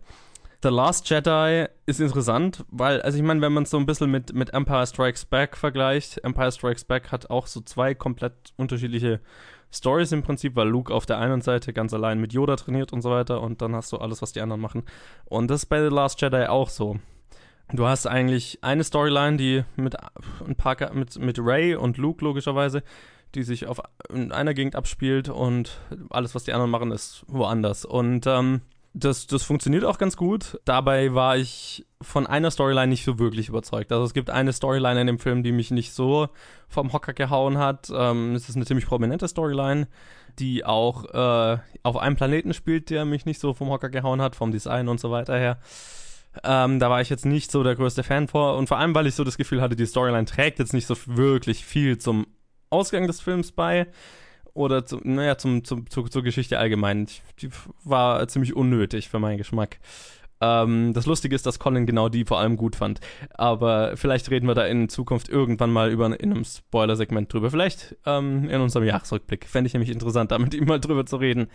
[0.62, 4.12] The Last Jedi ist interessant, weil, also ich meine, wenn man es so ein bisschen
[4.12, 9.22] mit, mit Empire Strikes Back vergleicht, Empire Strikes Back hat auch so zwei komplett unterschiedliche
[9.72, 13.02] Stories im Prinzip, weil Luke auf der einen Seite ganz allein mit Yoda trainiert und
[13.02, 14.84] so weiter und dann hast du alles, was die anderen machen.
[15.26, 17.00] Und das ist bei The Last Jedi auch so.
[17.72, 19.96] Du hast eigentlich eine Storyline, die mit
[20.46, 22.84] ein paar mit, mit Ray und Luke logischerweise
[23.36, 23.80] die sich auf
[24.12, 25.80] in einer Gegend abspielt und
[26.10, 27.86] alles, was die anderen machen, ist woanders.
[27.86, 28.62] Und ähm,
[28.94, 30.60] das, das funktioniert auch ganz gut.
[30.66, 33.92] Dabei war ich von einer Storyline nicht so wirklich überzeugt.
[33.92, 36.30] Also es gibt eine Storyline in dem Film, die mich nicht so
[36.68, 37.90] vom Hocker gehauen hat.
[37.94, 39.88] Ähm, es ist eine ziemlich prominente Storyline,
[40.40, 44.36] die auch äh, auf einem Planeten spielt, der mich nicht so vom Hocker gehauen hat,
[44.36, 45.60] vom Design und so weiter her.
[46.44, 49.08] Ähm, da war ich jetzt nicht so der größte Fan vor und vor allem, weil
[49.08, 52.28] ich so das Gefühl hatte, die Storyline trägt jetzt nicht so wirklich viel zum
[52.70, 53.88] Ausgang des Films bei
[54.60, 57.08] oder zu, naja, zum, zum, zu, zur Geschichte allgemein.
[57.42, 57.50] Die
[57.86, 59.80] war ziemlich unnötig für meinen Geschmack.
[60.42, 63.00] Ähm, das Lustige ist, dass Colin genau die vor allem gut fand.
[63.36, 67.52] Aber vielleicht reden wir da in Zukunft irgendwann mal über in einem Spoiler-Segment drüber.
[67.52, 69.48] Vielleicht ähm, in unserem Jahresrückblick.
[69.48, 71.48] Fände ich nämlich interessant, da mit ihm mal drüber zu reden.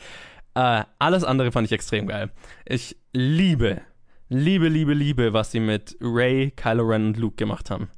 [0.54, 2.30] Äh, alles andere fand ich extrem geil.
[2.64, 3.82] Ich liebe,
[4.30, 7.90] liebe, liebe, liebe, was sie mit Ray, Kylo Ren und Luke gemacht haben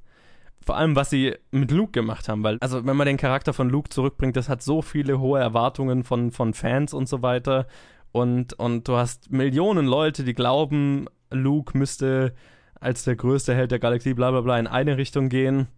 [0.66, 3.70] vor allem, was sie mit Luke gemacht haben, weil, also wenn man den Charakter von
[3.70, 7.68] Luke zurückbringt, das hat so viele hohe Erwartungen von, von Fans und so weiter.
[8.10, 12.34] Und, und du hast Millionen Leute, die glauben, Luke müsste
[12.80, 15.68] als der größte Held der Galaxie, bla bla bla, in eine Richtung gehen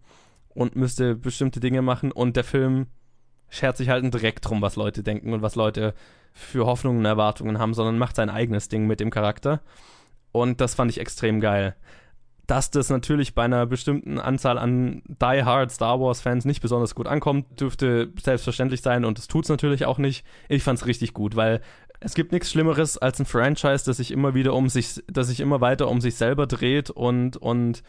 [0.49, 2.11] und müsste bestimmte Dinge machen.
[2.11, 2.87] Und der Film
[3.47, 5.93] schert sich halt direkt drum, was Leute denken und was Leute
[6.33, 9.61] für Hoffnungen und Erwartungen haben, sondern macht sein eigenes Ding mit dem Charakter.
[10.31, 11.75] Und das fand ich extrem geil
[12.49, 16.95] dass das natürlich bei einer bestimmten Anzahl an Die Hard Star Wars Fans nicht besonders
[16.95, 20.25] gut ankommt, dürfte selbstverständlich sein und es tut es natürlich auch nicht.
[20.47, 21.61] Ich fand es richtig gut, weil
[21.99, 25.41] es gibt nichts Schlimmeres als ein Franchise, das sich immer wieder um sich, das sich
[25.41, 27.83] immer weiter um sich selber dreht und, und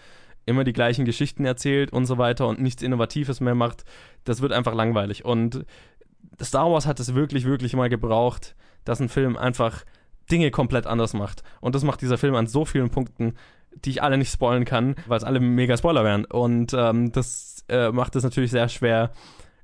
[0.45, 3.85] immer die gleichen Geschichten erzählt und so weiter und nichts Innovatives mehr macht.
[4.25, 5.25] Das wird einfach langweilig.
[5.25, 5.65] Und
[6.43, 9.85] Star Wars hat es wirklich, wirklich mal gebraucht, dass ein Film einfach
[10.31, 11.43] Dinge komplett anders macht.
[11.63, 13.35] Und das macht dieser Film an so vielen Punkten
[13.73, 16.25] die ich alle nicht spoilen kann, weil es alle mega Spoiler wären.
[16.25, 19.12] Und ähm, das äh, macht es natürlich sehr schwer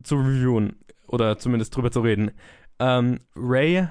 [0.03, 0.77] zu reviewen
[1.07, 2.33] oder zumindest drüber zu reden.
[2.79, 3.89] Ähm, Ray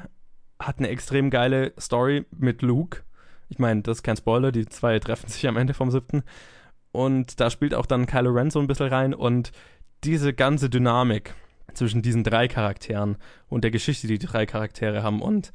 [0.59, 3.03] hat eine extrem geile Story mit Luke.
[3.49, 6.24] Ich meine, das ist kein Spoiler, die zwei treffen sich am Ende vom siebten.
[6.91, 9.51] Und da spielt auch dann Kylo Ren so ein bisschen rein und
[10.03, 11.36] diese ganze Dynamik
[11.74, 13.18] zwischen diesen drei Charakteren
[13.49, 15.51] und der Geschichte, die die drei Charaktere haben und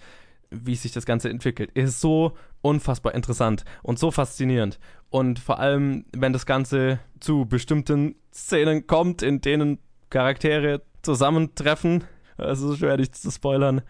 [0.51, 2.33] wie sich das Ganze entwickelt, ist so
[2.63, 4.79] unfassbar interessant und so faszinierend.
[5.09, 9.79] Und vor allem, wenn das Ganze zu bestimmten Szenen kommt, in denen
[10.11, 12.05] Charaktere zusammentreffen,
[12.37, 13.83] also schwer nicht zu spoilern,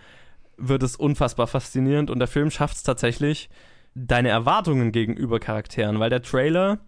[0.56, 3.48] wird es unfassbar faszinierend und der Film schafft es tatsächlich,
[3.94, 6.78] deine Erwartungen gegenüber Charakteren, weil der Trailer,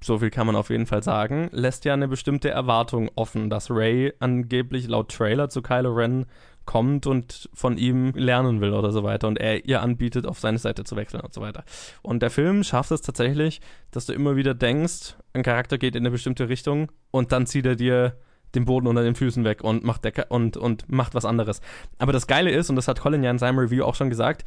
[0.00, 3.70] so viel kann man auf jeden Fall sagen, lässt ja eine bestimmte Erwartung offen, dass
[3.70, 6.26] Ray angeblich laut Trailer zu Kylo Ren
[6.68, 10.58] kommt und von ihm lernen will oder so weiter und er ihr anbietet, auf seine
[10.58, 11.64] Seite zu wechseln und so weiter.
[12.02, 16.02] Und der Film schafft es tatsächlich, dass du immer wieder denkst, ein Charakter geht in
[16.02, 18.18] eine bestimmte Richtung und dann zieht er dir
[18.54, 21.62] den Boden unter den Füßen weg und macht, der, und, und macht was anderes.
[21.96, 24.44] Aber das Geile ist, und das hat Colin ja in seinem Review auch schon gesagt,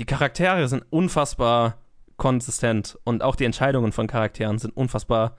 [0.00, 1.78] die Charaktere sind unfassbar
[2.16, 5.36] konsistent und auch die Entscheidungen von Charakteren sind unfassbar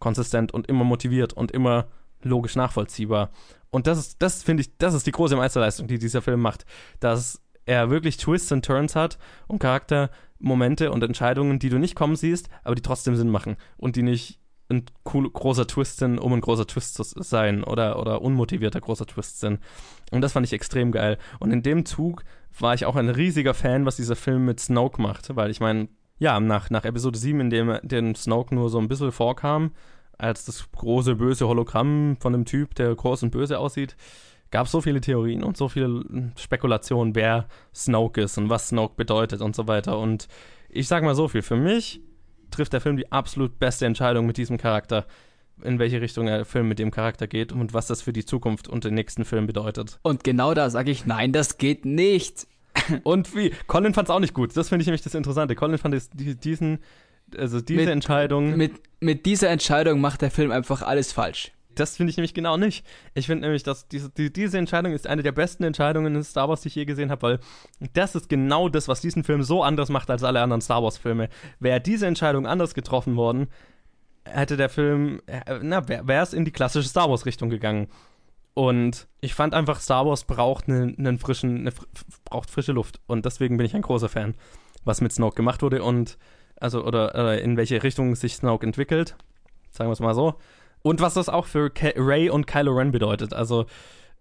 [0.00, 1.86] konsistent und immer motiviert und immer
[2.22, 3.30] logisch nachvollziehbar.
[3.70, 6.64] Und das ist, das finde ich, das ist die große Meisterleistung, die dieser Film macht.
[7.00, 12.16] Dass er wirklich Twists und Turns hat und Charaktermomente und Entscheidungen, die du nicht kommen
[12.16, 14.40] siehst, aber die trotzdem Sinn machen und die nicht
[14.70, 19.06] ein cool, großer Twist sind, um ein großer Twist zu sein oder, oder unmotivierter großer
[19.06, 19.60] Twist sind.
[20.10, 21.18] Und das fand ich extrem geil.
[21.40, 22.24] Und in dem Zug
[22.58, 25.88] war ich auch ein riesiger Fan, was dieser Film mit Snoke macht, weil ich meine,
[26.18, 29.72] ja, nach, nach Episode 7, in dem, dem Snoke nur so ein bisschen vorkam,
[30.18, 33.96] als das große böse Hologramm von einem Typ, der groß und böse aussieht,
[34.50, 38.94] gab es so viele Theorien und so viele Spekulationen, wer Snoke ist und was Snoke
[38.96, 39.98] bedeutet und so weiter.
[39.98, 40.28] Und
[40.68, 42.00] ich sag mal so viel, für mich
[42.50, 45.06] trifft der Film die absolut beste Entscheidung mit diesem Charakter,
[45.62, 48.68] in welche Richtung der Film mit dem Charakter geht und was das für die Zukunft
[48.68, 49.98] und den nächsten Film bedeutet.
[50.02, 52.46] Und genau da sage ich, nein, das geht nicht.
[53.02, 53.52] und wie?
[53.66, 54.56] Colin fand es auch nicht gut.
[54.56, 55.54] Das finde ich nämlich das Interessante.
[55.54, 56.78] Colin fand diesen
[57.36, 58.56] also diese mit, Entscheidung.
[58.56, 61.52] Mit, mit dieser Entscheidung macht der Film einfach alles falsch.
[61.74, 62.84] Das finde ich nämlich genau nicht.
[63.14, 66.48] Ich finde nämlich, dass diese, die, diese Entscheidung ist eine der besten Entscheidungen in Star
[66.48, 67.38] Wars, die ich je gesehen habe, weil
[67.92, 71.28] das ist genau das, was diesen Film so anders macht als alle anderen Star Wars-Filme.
[71.60, 73.46] Wäre diese Entscheidung anders getroffen worden,
[74.24, 77.88] hätte der Film, äh, na, wäre es in die klassische Star Wars-Richtung gegangen.
[78.54, 81.72] Und ich fand einfach, Star Wars braucht einen, einen frischen, eine,
[82.24, 83.00] braucht frische Luft.
[83.06, 84.34] Und deswegen bin ich ein großer Fan,
[84.84, 85.84] was mit Snoke gemacht wurde.
[85.84, 86.18] Und
[86.60, 89.16] also oder, oder in welche Richtung sich Snoke entwickelt,
[89.70, 90.34] sagen wir es mal so.
[90.82, 93.34] Und was das auch für Ray und Kylo Ren bedeutet.
[93.34, 93.66] Also,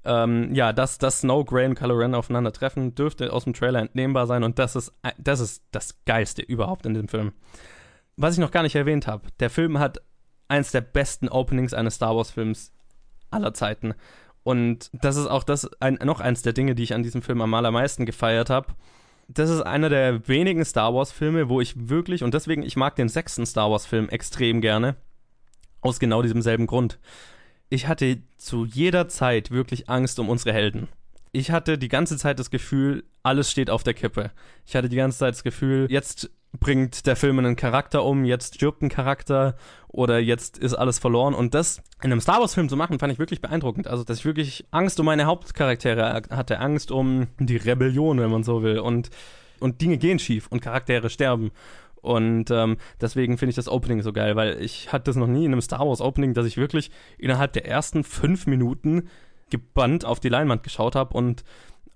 [0.04, 4.26] ähm, ja, dass, dass Snoke, Ray und Kylo Ren aufeinandertreffen, dürfte aus dem Trailer entnehmbar
[4.26, 7.34] sein und das ist, das ist das Geilste überhaupt in dem Film.
[8.16, 10.02] Was ich noch gar nicht erwähnt habe, der Film hat
[10.48, 12.72] eins der besten Openings eines Star Wars-Films
[13.30, 13.94] aller Zeiten.
[14.44, 17.42] Und das ist auch das, ein, noch eins der Dinge, die ich an diesem Film
[17.42, 18.74] am allermeisten gefeiert habe
[19.28, 23.10] das ist einer der wenigen Star Wars-Filme, wo ich wirklich, und deswegen, ich mag den
[23.10, 24.96] sechsten Star Wars-Film extrem gerne,
[25.82, 27.00] aus genau diesem selben Grund.
[27.70, 30.88] Ich hatte zu jeder Zeit wirklich Angst um unsere Helden.
[31.34, 34.32] Ich hatte die ganze Zeit das Gefühl, alles steht auf der Kippe.
[34.66, 38.56] Ich hatte die ganze Zeit das Gefühl, jetzt bringt der Film einen Charakter um, jetzt
[38.56, 39.56] stirbt ein Charakter
[39.88, 41.34] oder jetzt ist alles verloren.
[41.34, 43.88] Und das in einem Star Wars-Film zu machen, fand ich wirklich beeindruckend.
[43.88, 48.44] Also, dass ich wirklich Angst um meine Hauptcharaktere hatte, Angst um die Rebellion, wenn man
[48.44, 48.80] so will.
[48.80, 49.10] Und
[49.60, 51.52] und Dinge gehen schief und Charaktere sterben.
[52.02, 55.46] Und ähm, deswegen finde ich das Opening so geil, weil ich hatte das noch nie
[55.46, 59.10] in einem Star Wars Opening, dass ich wirklich innerhalb der ersten fünf Minuten
[59.50, 61.44] gebannt auf die Leinwand geschaut habe und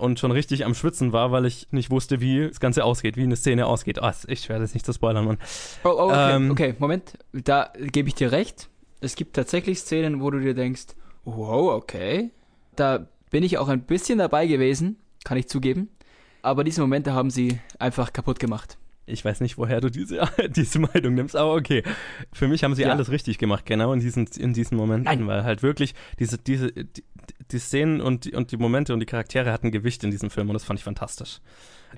[0.01, 3.23] und schon richtig am Schwitzen war, weil ich nicht wusste, wie das Ganze ausgeht, wie
[3.23, 3.99] eine Szene ausgeht.
[4.01, 5.37] Oh, ist echt schwer, das nicht zu spoilern, Mann.
[5.83, 7.17] Oh, oh okay, Ähm, okay, Moment.
[7.31, 8.69] Da gebe ich dir recht.
[8.99, 10.87] Es gibt tatsächlich Szenen, wo du dir denkst,
[11.23, 12.31] wow, okay.
[12.75, 15.89] Da bin ich auch ein bisschen dabei gewesen, kann ich zugeben.
[16.41, 18.77] Aber diese Momente haben sie einfach kaputt gemacht.
[19.11, 20.21] Ich weiß nicht, woher du diese,
[20.55, 21.83] diese Meinung nimmst, aber okay.
[22.33, 22.91] Für mich haben sie Ja.
[22.91, 25.27] alles richtig gemacht, genau in diesen, in diesen Momenten, Nein.
[25.27, 27.03] weil halt wirklich diese, diese, die,
[27.51, 30.49] die Szenen und die, und die Momente und die Charaktere hatten Gewicht in diesem Film
[30.49, 31.39] und das fand ich fantastisch.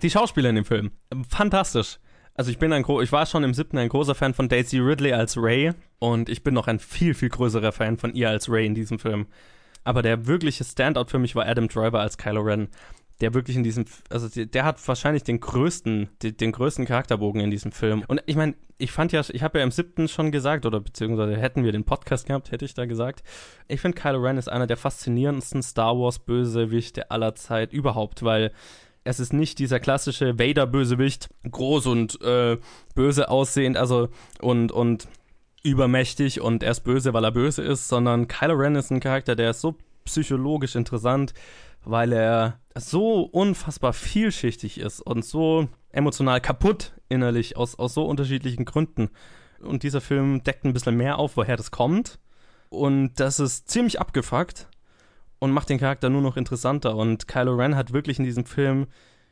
[0.02, 0.92] Die Schauspieler in dem Film,
[1.30, 2.00] fantastisch.
[2.36, 5.14] Also ich bin ein ich war schon im siebten ein großer Fan von Daisy Ridley
[5.14, 8.66] als Ray und ich bin noch ein viel, viel größerer Fan von ihr als Ray
[8.66, 9.28] in diesem Film.
[9.84, 12.70] Aber der wirkliche Standout für mich war Adam Driver als Kylo Ren
[13.22, 17.52] der wirklich in diesem, also der, hat wahrscheinlich den größten, den, den größten Charakterbogen in
[17.52, 18.04] diesem Film.
[18.08, 21.38] Und ich meine, ich fand ja, ich habe ja im siebten schon gesagt, oder beziehungsweise
[21.38, 23.24] hätten wir den Podcast gehabt, hätte ich da gesagt.
[23.68, 28.52] Ich finde Kylo Ren ist einer der faszinierendsten Star Wars Bösewichte aller Zeit überhaupt, weil
[29.04, 32.58] es ist nicht dieser klassische Vader-Bösewicht, groß und äh,
[32.96, 34.10] böse aussehend, also
[34.42, 35.08] und, und
[35.64, 39.36] übermächtig und er ist böse, weil er böse ist, sondern Kylo Ren ist ein Charakter,
[39.36, 41.34] der ist so psychologisch interessant,
[41.86, 48.66] weil er so unfassbar vielschichtig ist und so emotional kaputt innerlich aus, aus so unterschiedlichen
[48.66, 49.10] Gründen.
[49.60, 52.20] Und dieser Film deckt ein bisschen mehr auf, woher das kommt.
[52.70, 54.68] Und das ist ziemlich abgefuckt
[55.40, 56.96] und macht den Charakter nur noch interessanter.
[56.96, 58.88] Und Kylo Ren hat wirklich in diesem Film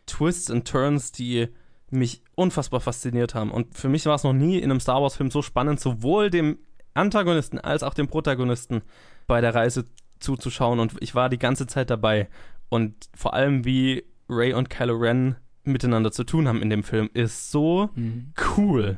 [0.06, 1.47] Twists und Turns, die
[1.89, 3.52] mich unfassbar fasziniert haben.
[3.52, 6.60] Und für mich war es noch nie in einem Star Wars-Film so spannend, sowohl dem
[6.93, 8.82] Antagonisten als auch dem Protagonisten
[9.28, 9.86] bei der Reise
[10.22, 10.80] zuzuschauen.
[10.80, 12.30] Und ich war die ganze Zeit dabei.
[12.69, 17.09] Und vor allem, wie Ray und Kylo Ren miteinander zu tun haben in dem Film,
[17.13, 18.34] ist so Mhm.
[18.57, 18.97] cool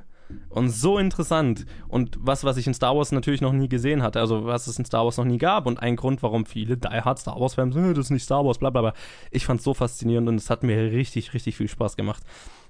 [0.50, 4.20] und so interessant und was, was ich in Star Wars natürlich noch nie gesehen hatte,
[4.20, 6.88] also was es in Star Wars noch nie gab und ein Grund, warum viele Die
[6.88, 8.94] Hard Star Wars Fans, "Äh, das ist nicht Star Wars, bla bla bla.
[9.32, 12.24] Ich fand es so faszinierend und es hat mir richtig, richtig viel Spaß gemacht.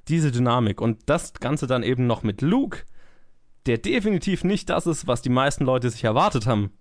[0.08, 2.80] Diese Dynamik und das Ganze dann eben noch mit Luke,
[3.66, 6.72] der definitiv nicht das ist, was die meisten Leute sich erwartet haben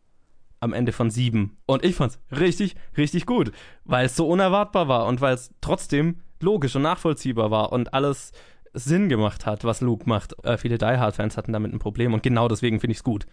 [0.62, 1.56] am Ende von sieben.
[1.66, 3.52] Und ich fand's richtig, richtig gut,
[3.84, 8.32] weil es so unerwartbar war und weil es trotzdem logisch und nachvollziehbar war und alles
[8.72, 10.34] Sinn gemacht hat, was Luke macht.
[10.44, 13.26] Äh, viele Die Hard-Fans hatten damit ein Problem und genau deswegen finde ich es gut,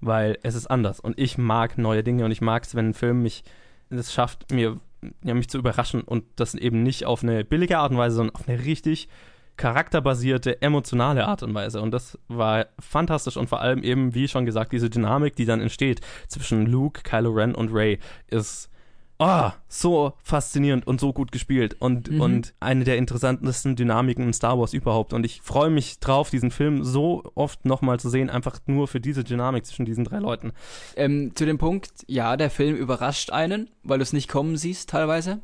[0.00, 2.94] weil es ist anders und ich mag neue Dinge und ich mag es, wenn ein
[2.94, 3.44] Film mich
[3.90, 4.80] es schafft, mir
[5.22, 8.34] ja, mich zu überraschen und das eben nicht auf eine billige Art und Weise, sondern
[8.34, 9.08] auf eine richtig
[9.56, 11.80] charakterbasierte, emotionale Art und Weise.
[11.80, 15.60] Und das war fantastisch und vor allem eben, wie schon gesagt, diese Dynamik, die dann
[15.60, 17.98] entsteht zwischen Luke, Kylo Ren und Ray,
[18.28, 18.70] ist
[19.18, 22.20] oh, so faszinierend und so gut gespielt und, Mhm.
[22.20, 25.14] und eine der interessantesten Dynamiken in Star Wars überhaupt.
[25.14, 29.00] Und ich freue mich drauf, diesen Film so oft nochmal zu sehen, einfach nur für
[29.00, 30.52] diese Dynamik zwischen diesen drei Leuten.
[30.96, 34.90] Ähm, zu dem Punkt, ja, der Film überrascht einen, weil du es nicht kommen siehst
[34.90, 35.40] teilweise.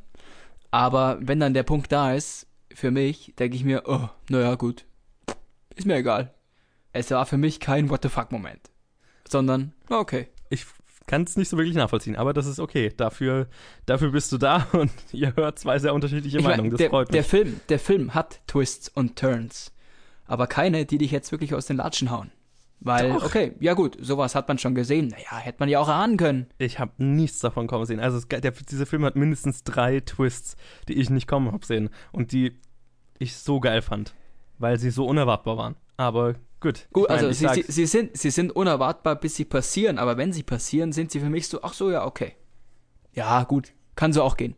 [0.71, 4.85] Aber wenn dann der Punkt da ist, für mich, denke ich mir, oh, naja, gut.
[5.75, 6.35] Ist mir egal.
[6.93, 8.71] Es war für mich kein What the fuck-Moment.
[9.29, 10.29] Sondern, okay.
[10.51, 10.67] Ich
[11.07, 12.93] kann es nicht so wirklich nachvollziehen, aber das ist okay.
[12.97, 13.49] Dafür,
[13.87, 16.71] dafür bist du da und ihr hört zwei sehr unterschiedliche Ich mein, Meinungen.
[16.71, 17.13] Das der, freut mich.
[17.15, 19.73] der Film, der Film hat Twists und Turns.
[20.27, 22.31] Aber keine, die dich jetzt wirklich aus den Latschen hauen.
[22.85, 23.27] Weil, Doch.
[23.27, 25.09] okay, ja gut, sowas hat man schon gesehen.
[25.09, 26.47] Naja, hätte man ja auch erahnen können.
[26.59, 28.01] Ich habe nichts davon kommen sehen.
[28.01, 30.57] Also es, der, dieser Film hat mindestens drei Twists,
[30.89, 32.59] die ich nicht kommen habe sehen und die
[33.21, 34.15] ich so geil fand,
[34.59, 35.77] weil sie so unerwartbar waren.
[35.97, 36.89] Aber gut.
[36.93, 40.17] Gut, ich mein, also sie, sie, sie, sind, sie sind unerwartbar, bis sie passieren, aber
[40.17, 42.35] wenn sie passieren, sind sie für mich so, ach so, ja, okay.
[43.13, 44.57] Ja, gut, kann so auch gehen.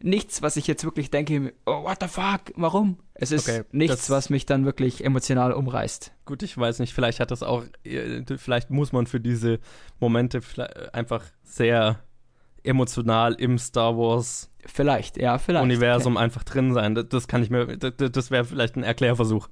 [0.00, 2.98] Nichts, was ich jetzt wirklich denke, oh, what the fuck, warum?
[3.14, 6.12] Es ist Okay, nichts, was mich dann wirklich emotional umreißt.
[6.26, 9.60] Gut, ich weiß nicht, vielleicht hat das auch, äh, vielleicht muss man für diese
[10.00, 10.42] Momente
[10.92, 12.00] einfach sehr
[12.62, 15.62] emotional im Star Wars Vielleicht, ja, vielleicht.
[15.64, 16.94] Universum einfach drin sein.
[16.94, 19.48] Das, das kann ich mir, das, das wäre vielleicht ein Erklärversuch.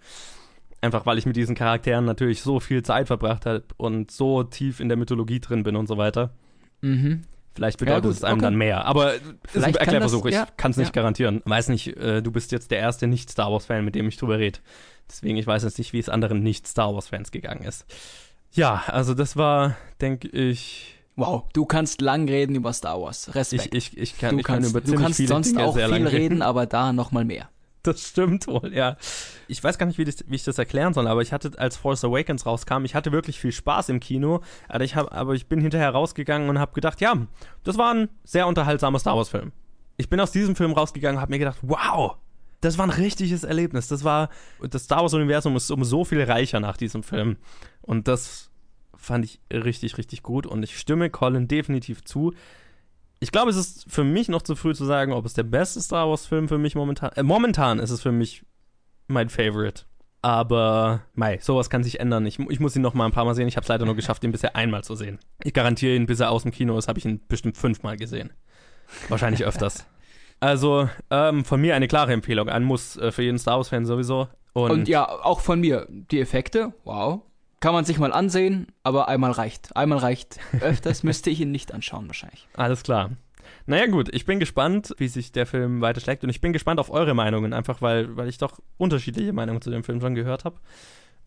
[0.80, 4.80] Einfach weil ich mit diesen Charakteren natürlich so viel Zeit verbracht habe und so tief
[4.80, 6.34] in der Mythologie drin bin und so weiter.
[6.82, 6.88] Okay.
[6.88, 7.22] Mhm.
[7.55, 8.42] Vielleicht Ja, bedeutet gut, es einem okay.
[8.42, 8.84] dann mehr.
[8.86, 10.22] Aber es ist ein Vielleicht kann Erklärversuch.
[10.24, 10.92] das- ja, ich kann es nicht ja.
[10.92, 11.42] garantieren.
[11.44, 14.59] Weiß nicht, äh, du bist jetzt der erste Nicht-Star Wars-Fan, mit dem ich drüber rede.
[15.09, 17.84] Deswegen, ich weiß jetzt nicht, wie es anderen Nicht-Star Wars-Fans gegangen ist.
[18.53, 23.34] Ja, also das war, denke ich, Wow, du kannst lang reden über Star Wars.
[23.34, 23.74] Respekt.
[23.74, 25.84] ich, ich, ich kann, du ich kann kannst, über du kannst sonst Dinge auch viel
[25.84, 27.50] lang reden, aber da noch mal mehr.
[27.84, 28.96] Das stimmt wohl, ja.
[29.48, 31.76] Ich weiß gar nicht, wie, das, wie ich das erklären soll, aber ich hatte, als
[31.76, 35.48] Force Awakens rauskam, ich hatte wirklich viel Spaß im Kino, aber ich, hab, aber ich
[35.48, 37.14] bin hinterher rausgegangen und habe gedacht, ja,
[37.64, 39.50] das war ein sehr unterhaltsamer Star Wars-Film.
[39.96, 42.16] Ich bin aus diesem Film rausgegangen und habe mir gedacht, wow,
[42.60, 43.88] das war ein richtiges Erlebnis.
[43.88, 44.30] Das war,
[44.60, 47.36] das Star Wars-Universum ist um so viel reicher nach diesem Film.
[47.82, 48.50] Und das
[48.94, 50.46] fand ich richtig, richtig gut.
[50.46, 52.32] Und ich stimme Colin definitiv zu.
[53.22, 55.80] Ich glaube, es ist für mich noch zu früh zu sagen, ob es der beste
[55.80, 57.12] Star Wars-Film für mich momentan.
[57.14, 58.44] Äh, momentan ist es für mich
[59.06, 59.84] mein Favorite.
[60.22, 62.26] Aber, mei, sowas kann sich ändern.
[62.26, 63.46] Ich, ich muss ihn noch mal ein paar Mal sehen.
[63.46, 65.20] Ich habe es leider nur geschafft, ihn bisher einmal zu sehen.
[65.44, 68.32] Ich garantiere ihn, bis er aus dem Kino ist, habe ich ihn bestimmt fünfmal gesehen.
[69.08, 69.86] Wahrscheinlich öfters.
[70.40, 72.48] Also, ähm, von mir eine klare Empfehlung.
[72.48, 74.26] Ein Muss äh, für jeden Star Wars-Fan sowieso.
[74.54, 75.86] Und, Und ja, auch von mir.
[75.88, 77.22] Die Effekte, wow.
[77.62, 79.76] Kann man sich mal ansehen, aber einmal reicht.
[79.76, 80.40] Einmal reicht.
[80.60, 82.48] Öfters müsste ich ihn nicht anschauen, wahrscheinlich.
[82.54, 83.12] Alles klar.
[83.66, 86.90] Naja, gut, ich bin gespannt, wie sich der Film weiterschlägt und ich bin gespannt auf
[86.90, 90.56] eure Meinungen, einfach weil, weil ich doch unterschiedliche Meinungen zu dem Film schon gehört habe.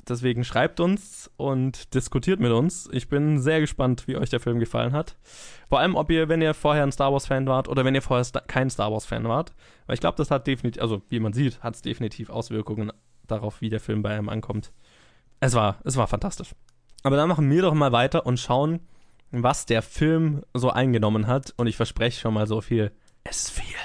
[0.09, 2.89] Deswegen schreibt uns und diskutiert mit uns.
[2.91, 5.15] Ich bin sehr gespannt, wie euch der Film gefallen hat.
[5.69, 8.25] Vor allem, ob ihr, wenn ihr vorher ein Star Wars-Fan wart oder wenn ihr vorher
[8.47, 9.53] kein Star Wars-Fan wart.
[9.85, 12.91] Weil ich glaube, das hat definitiv, also wie man sieht, hat es definitiv Auswirkungen
[13.25, 14.73] darauf, wie der Film bei einem ankommt.
[15.45, 16.55] Es war, es war fantastisch.
[17.03, 18.79] Aber dann machen wir doch mal weiter und schauen,
[19.29, 21.53] was der Film so eingenommen hat.
[21.55, 22.91] Und ich verspreche schon mal so viel.
[23.23, 23.75] Es ist viel.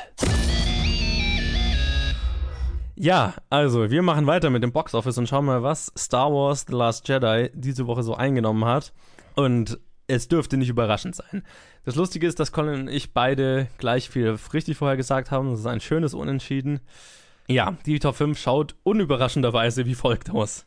[2.96, 6.74] Ja, also wir machen weiter mit dem Boxoffice und schauen mal, was Star Wars The
[6.74, 8.94] Last Jedi diese Woche so eingenommen hat.
[9.34, 11.42] Und es dürfte nicht überraschend sein.
[11.84, 15.50] Das Lustige ist, dass Colin und ich beide gleich viel richtig vorher gesagt haben.
[15.50, 16.80] Das ist ein schönes Unentschieden.
[17.48, 20.64] Ja, die Top 5 schaut unüberraschenderweise wie folgt aus.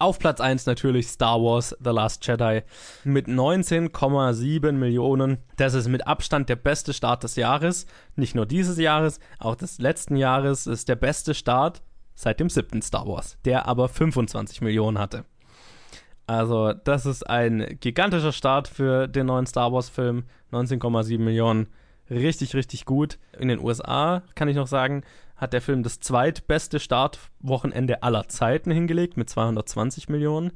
[0.00, 2.62] Auf Platz 1 natürlich Star Wars The Last Jedi
[3.02, 5.38] mit 19,7 Millionen.
[5.56, 7.84] Das ist mit Abstand der beste Start des Jahres.
[8.14, 11.82] Nicht nur dieses Jahres, auch des letzten Jahres ist der beste Start
[12.14, 15.24] seit dem siebten Star Wars, der aber 25 Millionen hatte.
[16.28, 20.26] Also, das ist ein gigantischer Start für den neuen Star Wars-Film.
[20.52, 21.66] 19,7 Millionen.
[22.08, 23.18] Richtig, richtig gut.
[23.36, 25.02] In den USA, kann ich noch sagen,
[25.38, 30.52] hat der Film das zweitbeste Startwochenende aller Zeiten hingelegt mit 220 Millionen.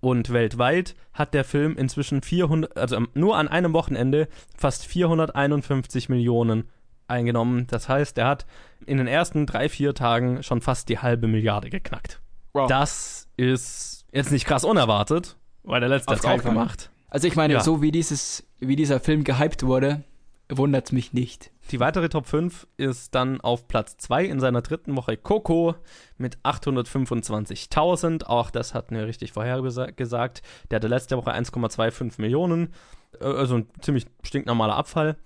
[0.00, 6.70] Und weltweit hat der Film inzwischen 400, also nur an einem Wochenende fast 451 Millionen
[7.06, 7.66] eingenommen.
[7.66, 8.46] Das heißt, er hat
[8.86, 12.22] in den ersten drei, vier Tagen schon fast die halbe Milliarde geknackt.
[12.54, 12.66] Wow.
[12.68, 16.90] Das ist jetzt nicht krass unerwartet, weil der letzte hat auch gemacht.
[17.10, 17.60] Also ich meine, ja.
[17.60, 20.04] so wie dieses, wie dieser Film gehypt wurde,
[20.50, 21.50] wundert es mich nicht.
[21.70, 25.76] Die weitere Top 5 ist dann auf Platz 2 in seiner dritten Woche Coco
[26.18, 28.24] mit 825.000.
[28.24, 30.42] Auch das hatten wir richtig vorhergesagt.
[30.70, 32.74] Der hatte letzte Woche 1,25 Millionen.
[33.20, 35.16] Äh, also ein ziemlich stinknormaler Abfall.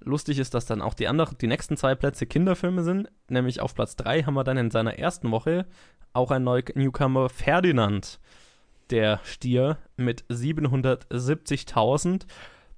[0.00, 3.10] Lustig ist, dass dann auch die anderen, die nächsten zwei Plätze Kinderfilme sind.
[3.28, 5.66] Nämlich auf Platz 3 haben wir dann in seiner ersten Woche
[6.12, 8.20] auch ein Newcomer Ferdinand.
[8.90, 12.26] Der Stier mit 770.000.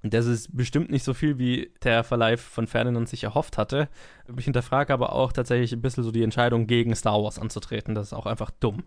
[0.03, 3.89] Und das ist bestimmt nicht so viel, wie der Verleih von Ferdinand sich erhofft hatte.
[4.37, 7.95] Ich hinterfrage aber auch tatsächlich ein bisschen so die Entscheidung, gegen Star Wars anzutreten.
[7.95, 8.83] Das ist auch einfach dumm.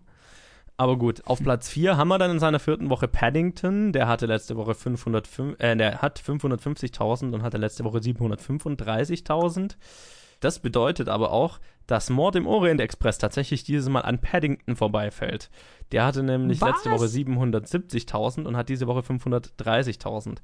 [0.77, 3.91] Aber gut, auf Platz 4 haben wir dann in seiner vierten Woche Paddington.
[3.91, 9.75] Der hatte letzte Woche 505, äh, der hat 550.000 und hatte letzte Woche 735.000.
[10.39, 15.49] Das bedeutet aber auch, dass Mord im Orient Express tatsächlich dieses Mal an Paddington vorbeifällt.
[15.91, 16.69] Der hatte nämlich Was?
[16.69, 20.37] letzte Woche 770.000 und hat diese Woche 530.000.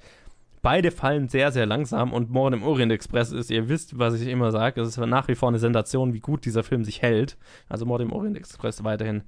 [0.67, 4.27] Beide fallen sehr, sehr langsam und Mord im Orient Express ist, ihr wisst, was ich
[4.27, 7.37] immer sage, es ist nach wie vor eine Sensation, wie gut dieser Film sich hält.
[7.69, 9.23] Also Mord im Orient Express weiterhin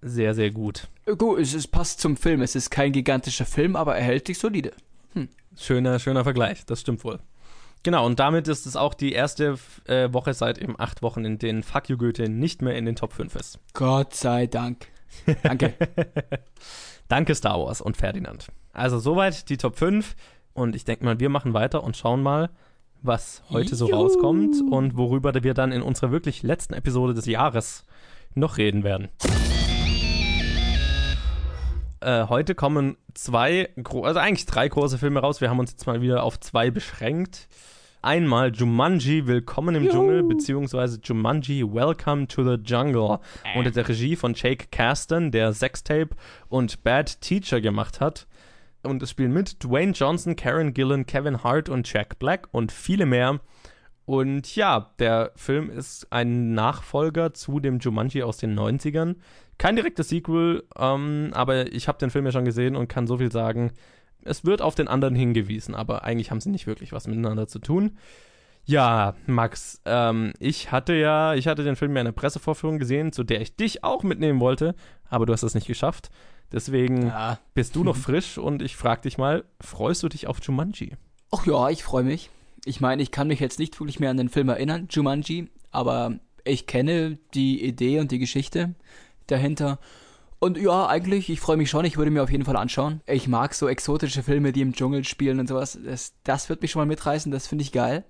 [0.00, 0.88] sehr, sehr gut.
[1.04, 2.40] Äh, gut, es, es passt zum Film.
[2.40, 4.72] Es ist kein gigantischer Film, aber er hält sich solide.
[5.12, 5.28] Hm.
[5.54, 7.18] Schöner, schöner Vergleich, das stimmt wohl.
[7.82, 11.36] Genau, und damit ist es auch die erste äh, Woche seit eben acht Wochen, in
[11.36, 13.58] denen Fuck You Goethe nicht mehr in den Top 5 ist.
[13.74, 14.86] Gott sei Dank.
[15.42, 15.74] Danke.
[17.08, 18.46] Danke, Star Wars und Ferdinand.
[18.72, 20.16] Also soweit die Top 5.
[20.52, 22.50] Und ich denke mal, wir machen weiter und schauen mal,
[23.02, 27.84] was heute so rauskommt und worüber wir dann in unserer wirklich letzten Episode des Jahres
[28.34, 29.08] noch reden werden.
[32.00, 35.40] Äh, heute kommen zwei, also eigentlich drei große Filme raus.
[35.40, 37.48] Wir haben uns jetzt mal wieder auf zwei beschränkt.
[38.02, 39.92] Einmal Jumanji Willkommen im Juhu.
[39.92, 43.18] Dschungel, beziehungsweise Jumanji Welcome to the Jungle.
[43.44, 43.58] Äh.
[43.58, 46.08] Unter der Regie von Jake Caston, der Sextape
[46.48, 48.26] und Bad Teacher gemacht hat.
[48.82, 53.06] Und es spielen mit Dwayne Johnson, Karen Gillan, Kevin Hart und Jack Black und viele
[53.06, 53.40] mehr.
[54.06, 59.16] Und ja, der Film ist ein Nachfolger zu dem Jumanji aus den 90ern.
[59.58, 63.18] Kein direktes Sequel, ähm, aber ich habe den Film ja schon gesehen und kann so
[63.18, 63.72] viel sagen.
[64.24, 67.58] Es wird auf den anderen hingewiesen, aber eigentlich haben sie nicht wirklich was miteinander zu
[67.58, 67.98] tun.
[68.64, 73.12] Ja, Max, ähm, ich hatte ja, ich hatte den Film ja in einer Pressevorführung gesehen,
[73.12, 74.74] zu der ich dich auch mitnehmen wollte,
[75.08, 76.10] aber du hast es nicht geschafft.
[76.52, 77.38] Deswegen ja.
[77.54, 80.96] bist du noch frisch und ich frage dich mal, freust du dich auf Jumanji?
[81.30, 82.30] Ach ja, ich freue mich.
[82.64, 86.18] Ich meine, ich kann mich jetzt nicht wirklich mehr an den Film erinnern, Jumanji, aber
[86.44, 88.74] Ich kenne die Idee und die Geschichte
[89.26, 89.78] dahinter.
[90.38, 93.02] Und ja, eigentlich, ich freue mich schon, ich würde mir auf jeden Fall anschauen.
[93.06, 95.78] Ich mag so exotische Filme, die im Dschungel spielen und sowas.
[95.84, 98.04] Das, das wird mich schon mal mitreißen, das finde ich geil.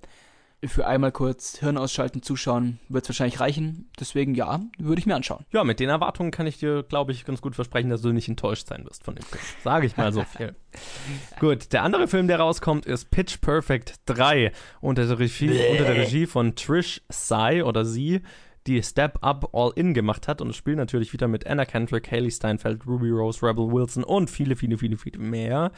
[0.67, 3.89] Für einmal kurz Hirn ausschalten, zuschauen, wird es wahrscheinlich reichen.
[3.99, 5.47] Deswegen ja, würde ich mir anschauen.
[5.53, 8.29] Ja, mit den Erwartungen kann ich dir, glaube ich, ganz gut versprechen, dass du nicht
[8.29, 9.43] enttäuscht sein wirst von dem Film.
[9.65, 10.55] Sage ich mal so viel.
[11.41, 14.53] gut, der andere Film, der rauskommt, ist Pitch Perfect 3
[14.83, 18.21] unter der Regie, unter der Regie von Trish Sai oder sie
[18.67, 20.41] die Step Up All In gemacht hat.
[20.41, 24.31] Und es spielt natürlich wieder mit Anna Kendrick, Haley Steinfeld, Ruby Rose, Rebel Wilson und
[24.31, 25.73] viele, viele, viele, viele mehr.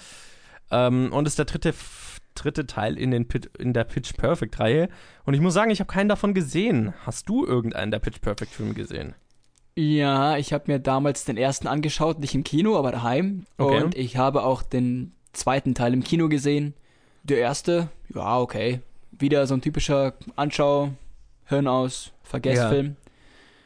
[0.71, 1.75] Ähm, und ist der dritte,
[2.35, 4.89] dritte Teil in, den Pit, in der Pitch Perfect Reihe.
[5.25, 6.95] Und ich muss sagen, ich habe keinen davon gesehen.
[7.05, 9.15] Hast du irgendeinen der Pitch Perfect Filme gesehen?
[9.75, 13.47] Ja, ich habe mir damals den ersten angeschaut, nicht im Kino, aber daheim.
[13.57, 13.83] Okay.
[13.83, 16.75] Und ich habe auch den zweiten Teil im Kino gesehen.
[17.23, 18.81] Der erste, ja, okay.
[19.13, 20.91] Wieder so ein typischer Anschau,
[21.47, 22.97] Hirn aus, Vergessfilm.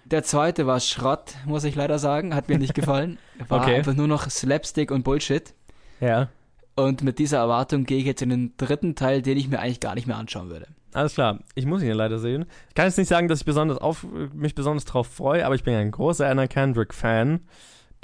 [0.05, 2.35] Der zweite war Schrott, muss ich leider sagen.
[2.35, 3.19] Hat mir nicht gefallen.
[3.49, 3.75] War Okay.
[3.77, 5.55] einfach nur noch Slapstick und Bullshit.
[6.01, 6.29] Ja.
[6.77, 9.81] Und mit dieser Erwartung gehe ich jetzt in den dritten Teil, den ich mir eigentlich
[9.81, 10.69] gar nicht mehr anschauen würde.
[10.93, 12.47] Alles klar, ich muss ihn ja leider sehen.
[12.69, 15.65] Ich kann jetzt nicht sagen, dass ich besonders auf, mich besonders drauf freue, aber ich
[15.65, 17.41] bin ein großer Anna Kendrick-Fan.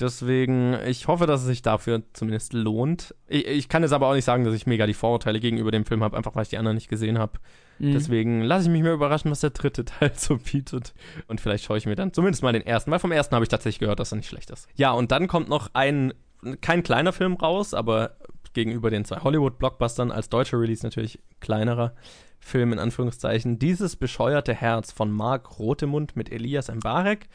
[0.00, 3.14] Deswegen, ich hoffe, dass es sich dafür zumindest lohnt.
[3.28, 5.84] Ich, ich kann jetzt aber auch nicht sagen, dass ich mega die Vorurteile gegenüber dem
[5.84, 7.38] Film habe, einfach weil ich die anderen nicht gesehen habe.
[7.78, 7.92] Mhm.
[7.92, 10.94] Deswegen lasse ich mich mal überraschen, was der dritte Teil so bietet.
[11.28, 13.50] Und vielleicht schaue ich mir dann zumindest mal den ersten, weil vom ersten habe ich
[13.50, 14.66] tatsächlich gehört, dass er nicht schlecht ist.
[14.74, 16.14] Ja, und dann kommt noch ein,
[16.60, 18.16] kein kleiner Film raus, aber
[18.54, 21.94] gegenüber den zwei Hollywood-Blockbustern als deutscher Release natürlich kleinerer
[22.38, 23.58] Film in Anführungszeichen.
[23.58, 27.28] Dieses bescheuerte Herz von Marc Rotemund mit Elias Mbarek.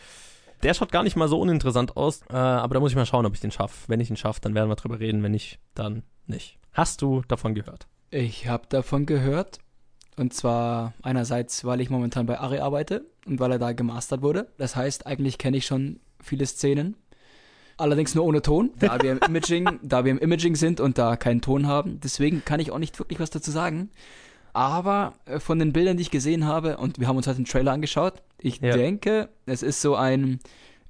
[0.63, 3.25] Der schaut gar nicht mal so uninteressant aus, äh, aber da muss ich mal schauen,
[3.25, 3.87] ob ich den schaffe.
[3.87, 5.21] Wenn ich ihn schaffe, dann werden wir drüber reden.
[5.23, 6.57] Wenn nicht, dann nicht.
[6.73, 7.87] Hast du davon gehört?
[8.09, 9.59] Ich habe davon gehört.
[10.17, 14.47] Und zwar einerseits, weil ich momentan bei Ari arbeite und weil er da gemastert wurde.
[14.57, 16.97] Das heißt, eigentlich kenne ich schon viele Szenen.
[17.77, 21.15] Allerdings nur ohne Ton, da wir im Imaging, da wir im Imaging sind und da
[21.15, 21.99] keinen Ton haben.
[22.03, 23.89] Deswegen kann ich auch nicht wirklich was dazu sagen.
[24.53, 27.45] Aber äh, von den Bildern, die ich gesehen habe, und wir haben uns heute den
[27.45, 28.75] Trailer angeschaut, ich Ja.
[28.75, 30.39] denke, es ist so ein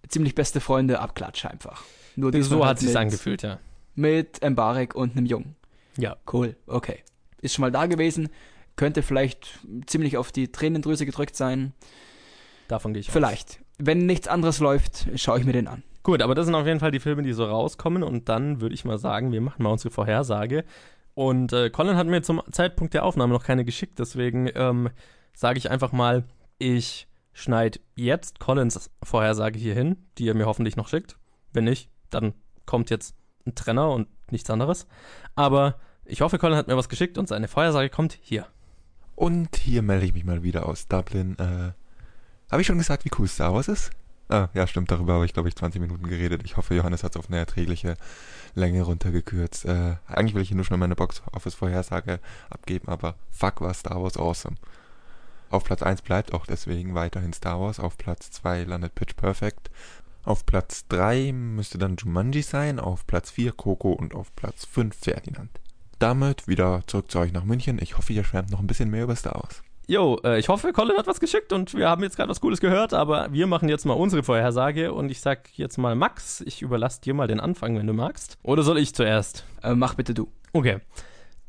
[0.08, 1.84] ziemlich beste Freunde Abklatsch einfach.
[2.16, 3.60] Nur So halt hat sich's mit- angefühlt, ja.
[3.96, 5.56] Mit Mbarek und einem Jungen.
[5.98, 6.16] Ja.
[6.32, 7.04] Cool, okay.
[7.42, 8.30] Ist schon mal da gewesen.
[8.78, 11.74] Könnte vielleicht ziemlich auf die Tränendrüse gedrückt sein.
[12.68, 13.14] Davon gehe ich aus.
[13.14, 13.60] Vielleicht.
[13.80, 15.84] Wenn nichts anderes läuft, schaue ich mir den an.
[16.08, 18.02] Gut, aber das sind auf jeden Fall die Filme, die so rauskommen.
[18.02, 20.64] Und dann würde ich mal sagen, wir machen mal unsere Vorhersage.
[21.16, 24.00] Und äh, Colin hat mir zum Zeitpunkt der Aufnahme noch keine geschickt.
[24.00, 24.90] Deswegen ähm,
[25.34, 26.24] sage ich einfach mal,
[26.60, 31.18] ich schneide jetzt Collins Vorhersage hier hin, die er mir hoffentlich noch schickt.
[31.52, 32.34] Wenn nicht, dann
[32.66, 33.14] kommt jetzt
[33.46, 34.88] ein Trenner und nichts anderes.
[35.36, 38.48] Aber ich hoffe, Colin hat mir was geschickt und seine Vorhersage kommt hier.
[39.16, 41.36] Und hier melde ich mich mal wieder aus Dublin.
[41.38, 41.74] Äh,
[42.50, 43.92] habe ich schon gesagt, wie cool Star Wars ist?
[44.30, 46.42] Ah, ja, stimmt, darüber habe ich, glaube ich, 20 Minuten geredet.
[46.44, 47.96] Ich hoffe, Johannes hat es auf eine erträgliche
[48.56, 49.66] Länge runtergekürzt.
[49.66, 52.20] Äh, eigentlich will ich hier nur schnell meine Box-Office-Vorhersage
[52.50, 54.58] abgeben, aber fuck, war Star Wars awesome.
[55.50, 57.80] Auf Platz 1 bleibt auch deswegen weiterhin Star Wars.
[57.80, 59.70] Auf Platz 2 landet Pitch Perfect.
[60.24, 62.80] Auf Platz 3 müsste dann Jumanji sein.
[62.80, 65.62] Auf Platz 4 Coco und auf Platz 5 Ferdinand.
[66.00, 67.80] Damit wieder zurück zu euch nach München.
[67.82, 69.64] Ich hoffe, ihr schwärmt noch ein bisschen mehr über Star Wars.
[69.90, 72.60] Jo, äh, ich hoffe, Colin hat was geschickt und wir haben jetzt gerade was Cooles
[72.60, 76.62] gehört, aber wir machen jetzt mal unsere Vorhersage und ich sag jetzt mal Max, ich
[76.62, 78.38] überlasse dir mal den Anfang, wenn du magst.
[78.44, 79.46] Oder soll ich zuerst?
[79.64, 80.30] Äh, mach bitte du.
[80.52, 80.80] Okay.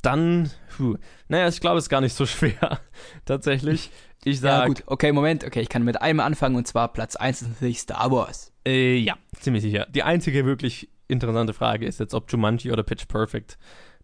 [0.03, 0.95] Dann, puh.
[1.26, 2.78] naja, ich glaube, es ist gar nicht so schwer.
[3.24, 3.91] Tatsächlich.
[4.22, 4.82] Ich Ja, sag, gut.
[4.86, 5.45] Okay, Moment.
[5.45, 8.53] Okay, ich kann mit einem anfangen und zwar Platz 1 ist natürlich Star Wars.
[8.64, 9.86] äh, ja, ziemlich sicher.
[9.91, 13.59] Die einzige wirklich interessante Frage ist jetzt, ob Jumanji oder Pitch Perfect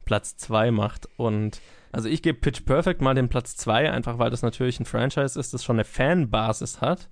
[0.04, 1.08] Platz 2 macht.
[1.16, 1.60] Und
[1.94, 5.38] also ich gebe Pitch Perfect mal den Platz 2, einfach weil das natürlich ein Franchise
[5.38, 7.08] ist, das schon eine Fanbasis hat.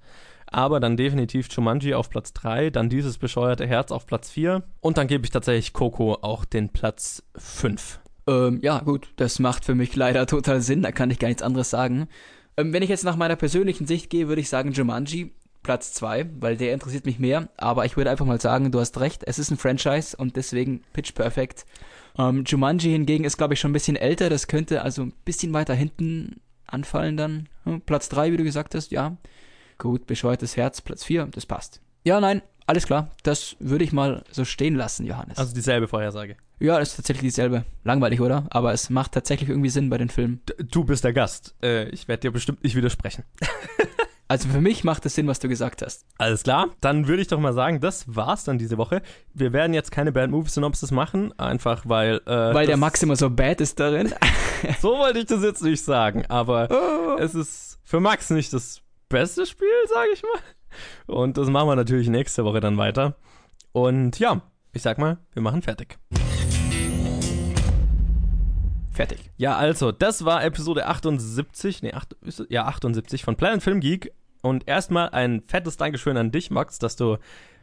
[0.47, 4.99] Aber dann definitiv Jumanji auf Platz 3, dann dieses bescheuerte Herz auf Platz 4 und
[4.99, 8.01] dann gebe ich tatsächlich Coco auch den Platz 5.
[8.27, 9.13] Ähm, ja, gut.
[9.17, 10.83] Das macht für mich leider total Sinn.
[10.83, 12.09] Da kann ich gar nichts anderes sagen.
[12.57, 16.29] Ähm, wenn ich jetzt nach meiner persönlichen Sicht gehe, würde ich sagen Jumanji Platz 2,
[16.41, 17.49] weil der interessiert mich mehr.
[17.57, 19.23] Aber ich würde einfach mal sagen, du hast recht.
[19.25, 21.65] Es ist ein Franchise und deswegen Pitch Perfect.
[22.19, 24.29] Ähm, Jumanji hingegen ist, glaube ich, schon ein bisschen älter.
[24.31, 27.49] Das könnte also ein bisschen weiter hinten anfallen dann.
[27.65, 29.17] Hm, Platz 3, wie du gesagt hast, ja.
[29.79, 31.81] Gut, bescheuertes Herz, Platz 4, das passt.
[32.05, 33.11] Ja, nein, alles klar.
[33.23, 35.39] Das würde ich mal so stehen lassen, Johannes.
[35.39, 36.37] Also dieselbe Vorhersage.
[36.61, 37.65] ja, das ist tatsächlich dieselbe.
[37.85, 38.47] Langweilig, oder?
[38.51, 40.41] Aber es macht tatsächlich irgendwie Sinn bei den Filmen.
[40.49, 41.55] D du bist der Gast.
[41.63, 43.25] Äh, ich werde dir bestimmt nicht widersprechen.
[44.33, 46.07] Also für mich macht es Sinn, was du gesagt hast.
[46.17, 49.03] Alles klar, dann würde ich doch mal sagen, das war's dann diese Woche.
[49.35, 52.23] Wir werden jetzt keine Bad Movie Synopsis machen, einfach weil.
[52.25, 54.15] Äh, Weil der Max immer so bad ist darin.
[54.81, 57.19] So wollte ich das jetzt nicht sagen, aber Oh.
[57.19, 58.81] es ist für Max nicht das
[59.11, 61.15] beste Spiel, sage ich mal.
[61.15, 63.17] Und das machen wir natürlich nächste Woche dann weiter.
[63.73, 64.41] Und ja,
[64.73, 65.99] ich sag mal, wir machen fertig.
[68.93, 69.31] Fertig.
[69.37, 72.17] Ja, also, das war Episode 78, nee, 8,
[72.49, 74.13] ja, 78 von Planet Film Geek.
[74.43, 77.17] Und erstmal ein fettes Dankeschön an dich, Max, dass du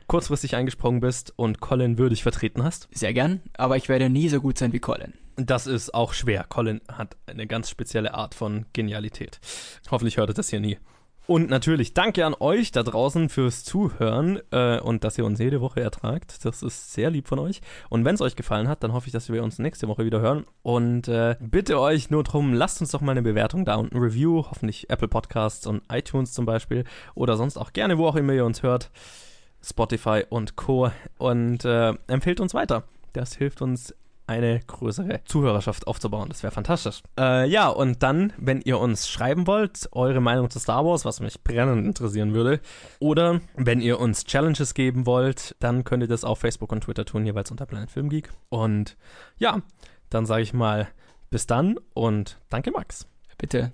[0.08, 2.88] kurzfristig eingesprungen bist und Colin würdig vertreten hast.
[2.92, 5.14] Sehr gern, aber ich werde nie so gut sein wie Colin.
[5.36, 6.46] Das ist auch schwer.
[6.50, 9.40] Colin hat eine ganz spezielle Art von Genialität.
[9.92, 10.78] Hoffentlich hört ihr das hier nie.
[11.30, 15.62] Und natürlich danke an euch da draußen fürs Zuhören äh, und dass ihr uns jede
[15.62, 16.44] Woche ertragt.
[16.44, 17.62] Das ist sehr lieb von euch.
[17.88, 20.22] Und wenn es euch gefallen hat, dann hoffe ich, dass wir uns nächste Woche wieder
[20.22, 20.48] hören.
[20.64, 24.00] Und äh, bitte euch nur drum, lasst uns doch mal eine Bewertung da und ein
[24.00, 24.46] Review.
[24.50, 26.84] Hoffentlich Apple Podcasts und iTunes zum Beispiel.
[27.14, 28.90] Oder sonst auch gerne, wo auch immer ihr uns hört.
[29.64, 30.90] Spotify und Co.
[31.20, 32.86] Und äh, empfehlt uns weiter.
[33.14, 33.94] Das hilft uns
[34.30, 36.30] eine größere Zuhörerschaft aufzubauen.
[36.30, 37.02] Das wäre fantastisch.
[37.20, 41.20] Äh, ja, und dann, wenn ihr uns schreiben wollt, eure Meinung zu Star Wars, was
[41.20, 42.62] mich brennend interessieren würde,
[43.00, 47.06] oder wenn ihr uns Challenges geben wollt, dann könnt ihr das auf Facebook und Twitter
[47.06, 48.30] tun, jeweils unter Planet Film Geek.
[48.50, 48.98] Und
[49.40, 49.62] ja,
[50.12, 50.88] dann sage ich mal
[51.32, 53.08] bis dann und danke, Max.
[53.40, 53.74] Bitte.